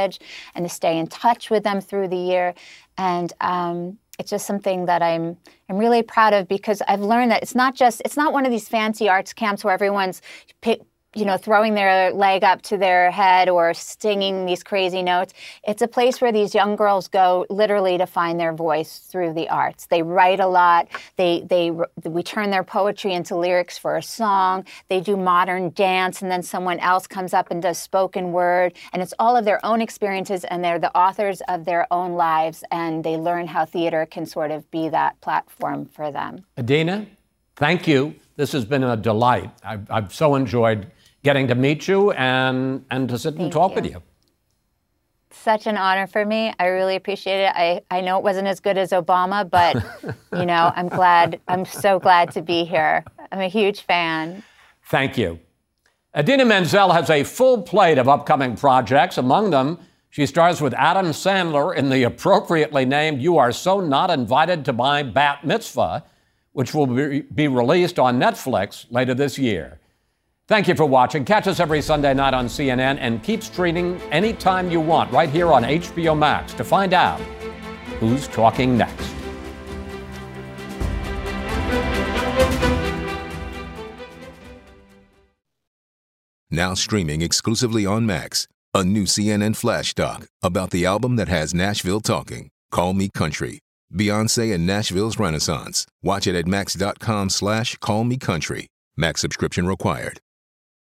and 0.55 0.65
to 0.65 0.69
stay 0.69 0.97
in 0.97 1.07
touch 1.07 1.49
with 1.49 1.63
them 1.63 1.81
through 1.81 2.07
the 2.07 2.17
year. 2.17 2.53
And 2.97 3.31
um, 3.41 3.97
it's 4.19 4.29
just 4.29 4.45
something 4.45 4.85
that 4.85 5.01
I'm 5.01 5.37
I'm 5.69 5.77
really 5.77 6.03
proud 6.03 6.33
of 6.33 6.47
because 6.47 6.81
I've 6.87 7.01
learned 7.01 7.31
that 7.31 7.41
it's 7.41 7.55
not 7.55 7.73
just 7.73 8.01
it's 8.03 8.17
not 8.17 8.33
one 8.33 8.45
of 8.45 8.51
these 8.51 8.67
fancy 8.67 9.07
arts 9.07 9.33
camps 9.33 9.63
where 9.63 9.73
everyone's 9.73 10.21
pick, 10.61 10.81
you 11.15 11.25
know 11.25 11.37
throwing 11.37 11.73
their 11.73 12.11
leg 12.13 12.43
up 12.43 12.61
to 12.61 12.77
their 12.77 13.09
head 13.09 13.49
or 13.49 13.73
singing 13.73 14.45
these 14.45 14.63
crazy 14.63 15.01
notes. 15.01 15.33
It's 15.63 15.81
a 15.81 15.87
place 15.87 16.21
where 16.21 16.31
these 16.31 16.53
young 16.53 16.75
girls 16.75 17.07
go 17.07 17.47
literally 17.49 17.97
to 17.97 18.05
find 18.05 18.39
their 18.39 18.53
voice 18.53 18.99
through 18.99 19.33
the 19.33 19.49
arts. 19.49 19.87
They 19.87 20.03
write 20.03 20.39
a 20.39 20.47
lot. 20.47 20.87
They 21.15 21.41
they 21.49 21.71
we 22.03 22.21
turn 22.21 22.51
their 22.51 22.63
poetry 22.63 23.13
into 23.13 23.35
lyrics 23.35 23.77
for 23.77 23.97
a 23.97 24.03
song. 24.03 24.65
They 24.87 25.01
do 25.01 25.17
modern 25.17 25.71
dance 25.71 26.21
and 26.21 26.29
then 26.29 26.43
someone 26.43 26.79
else 26.79 27.07
comes 27.07 27.33
up 27.33 27.49
and 27.49 27.61
does 27.61 27.79
spoken 27.79 28.31
word 28.31 28.73
and 28.93 29.01
it's 29.01 29.13
all 29.17 29.35
of 29.35 29.45
their 29.45 29.63
own 29.65 29.81
experiences 29.81 30.43
and 30.43 30.63
they're 30.63 30.79
the 30.79 30.95
authors 30.95 31.41
of 31.47 31.65
their 31.65 31.91
own 31.91 32.13
lives 32.13 32.63
and 32.71 33.03
they 33.03 33.17
learn 33.17 33.47
how 33.47 33.65
theater 33.65 34.05
can 34.05 34.27
sort 34.27 34.51
of 34.51 34.69
be 34.69 34.89
that 34.89 35.19
platform 35.21 35.85
for 35.85 36.11
them. 36.11 36.45
Idina, 36.57 37.07
thank 37.55 37.87
you. 37.87 38.13
This 38.35 38.51
has 38.51 38.63
been 38.63 38.83
a 38.83 38.95
delight. 38.95 39.49
I've, 39.63 39.89
I've 39.91 40.13
so 40.13 40.35
enjoyed 40.35 40.89
getting 41.23 41.47
to 41.47 41.55
meet 41.55 41.87
you 41.87 42.11
and, 42.11 42.85
and 42.91 43.09
to 43.09 43.17
sit 43.17 43.35
and 43.35 43.51
talk 43.51 43.71
you. 43.71 43.75
with 43.75 43.85
you. 43.91 44.03
Such 45.31 45.67
an 45.67 45.77
honor 45.77 46.07
for 46.07 46.25
me. 46.25 46.53
I 46.59 46.67
really 46.67 46.95
appreciate 46.95 47.43
it. 47.43 47.53
I, 47.55 47.81
I 47.91 48.01
know 48.01 48.17
it 48.17 48.23
wasn't 48.23 48.47
as 48.47 48.59
good 48.59 48.77
as 48.77 48.91
Obama, 48.91 49.47
but 49.49 49.75
you 50.37 50.45
know, 50.45 50.71
I'm 50.75 50.89
glad 50.89 51.39
I'm 51.47 51.65
so 51.65 51.99
glad 51.99 52.31
to 52.31 52.41
be 52.41 52.65
here. 52.65 53.05
I'm 53.31 53.39
a 53.39 53.47
huge 53.47 53.81
fan. 53.81 54.43
Thank 54.85 55.17
you. 55.17 55.39
Idina 56.17 56.45
Menzel 56.45 56.91
has 56.91 57.11
a 57.11 57.23
full 57.23 57.61
plate 57.61 57.99
of 57.99 58.09
upcoming 58.09 58.55
projects. 58.55 59.19
Among 59.19 59.51
them, 59.51 59.77
she 60.09 60.25
stars 60.25 60.59
with 60.59 60.73
Adam 60.73 61.07
Sandler 61.07 61.75
in 61.75 61.89
the 61.89 62.01
appropriately 62.03 62.83
named 62.83 63.21
You 63.21 63.37
Are 63.37 63.51
So 63.51 63.79
Not 63.79 64.09
Invited 64.09 64.65
to 64.65 64.73
My 64.73 65.03
Bat 65.03 65.45
Mitzvah, 65.45 66.03
which 66.53 66.73
will 66.73 66.87
be, 66.87 67.21
be 67.21 67.47
released 67.47 67.99
on 67.99 68.19
Netflix 68.19 68.87
later 68.89 69.13
this 69.13 69.37
year. 69.37 69.79
Thank 70.49 70.67
you 70.67 70.73
for 70.73 70.87
watching. 70.87 71.25
Catch 71.25 71.45
us 71.45 71.59
every 71.59 71.79
Sunday 71.79 72.11
night 72.15 72.33
on 72.33 72.47
CNN 72.47 72.97
and 72.99 73.21
keep 73.21 73.43
streaming 73.43 74.01
anytime 74.11 74.71
you 74.71 74.81
want 74.81 75.11
right 75.11 75.29
here 75.29 75.53
on 75.53 75.61
HBO 75.61 76.17
Max 76.17 76.55
to 76.55 76.63
find 76.63 76.91
out 76.91 77.21
who's 77.99 78.27
talking 78.29 78.75
next. 78.75 79.13
Now 86.49 86.73
streaming 86.73 87.21
exclusively 87.21 87.85
on 87.85 88.07
Max, 88.07 88.47
a 88.73 88.83
new 88.83 89.03
CNN 89.03 89.55
flash 89.55 89.93
doc 89.93 90.25
about 90.41 90.71
the 90.71 90.83
album 90.83 91.15
that 91.17 91.27
has 91.27 91.53
Nashville 91.53 92.01
talking. 92.01 92.49
Call 92.71 92.93
Me 92.93 93.09
Country. 93.13 93.59
Beyonce 93.93 94.51
and 94.55 94.65
Nashville's 94.65 95.19
Renaissance. 95.19 95.85
Watch 96.01 96.25
it 96.25 96.33
at 96.33 96.47
max.com 96.47 97.29
slash 97.29 97.75
callmecountry. 97.77 98.65
Max 98.97 99.21
subscription 99.21 99.67
required. 99.67 100.19